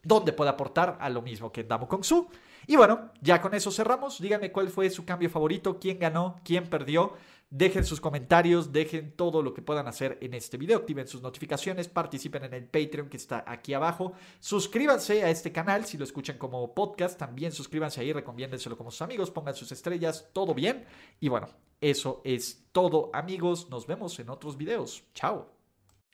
dónde 0.03 0.33
puede 0.33 0.49
aportar 0.49 0.97
a 1.03 1.11
lo 1.11 1.21
mismo 1.21 1.53
que 1.53 1.65
Damo 1.65 1.87
Kong 1.87 2.03
Su. 2.03 2.31
Y 2.69 2.77
bueno, 2.77 3.11
ya 3.23 3.41
con 3.41 3.55
eso 3.55 3.73
cerramos. 3.73 4.21
Díganme 4.21 4.53
cuál 4.53 4.69
fue 4.69 4.91
su 4.91 5.07
cambio 5.07 5.31
favorito, 5.31 5.79
quién 5.81 5.99
ganó, 5.99 6.39
quién 6.45 6.69
perdió. 6.69 7.15
Dejen 7.49 7.83
sus 7.83 7.99
comentarios, 7.99 8.75
dejen 8.75 9.13
todo 9.17 9.43
lo 9.43 9.55
que 9.55 9.63
puedan 9.63 9.89
hacer 9.89 10.19
en 10.21 10.35
este 10.35 10.59
video, 10.59 10.77
activen 10.77 11.09
sus 11.09 11.23
notificaciones, 11.23 11.89
participen 11.89 12.45
en 12.45 12.53
el 12.53 12.65
Patreon 12.65 13.09
que 13.09 13.17
está 13.17 13.43
aquí 13.47 13.73
abajo, 13.73 14.13
suscríbanse 14.39 15.25
a 15.25 15.31
este 15.31 15.51
canal 15.51 15.87
si 15.87 15.97
lo 15.97 16.05
escuchan 16.05 16.37
como 16.37 16.75
podcast, 16.75 17.19
también 17.19 17.51
suscríbanse 17.53 18.03
ahí, 18.03 18.13
recomiéndenselo 18.13 18.77
como 18.77 18.91
sus 18.91 19.01
amigos, 19.01 19.31
pongan 19.31 19.55
sus 19.55 19.73
estrellas, 19.73 20.29
todo 20.35 20.53
bien. 20.53 20.85
Y 21.21 21.31
bueno, 21.31 21.49
eso 21.81 22.21
es 22.23 22.67
todo 22.73 23.09
amigos, 23.15 23.71
nos 23.71 23.87
vemos 23.87 24.19
en 24.19 24.29
otros 24.29 24.59
videos. 24.59 25.05
Chao. 25.15 25.51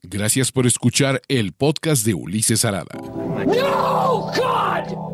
Gracias 0.05 0.53
por 0.53 0.69
escuchar 0.69 1.21
el 1.27 1.53
podcast 1.53 2.07
de 2.07 2.15
Ulises 2.15 2.65
Arada. 2.65 2.95
No, 2.95 4.31
God! 4.37 5.14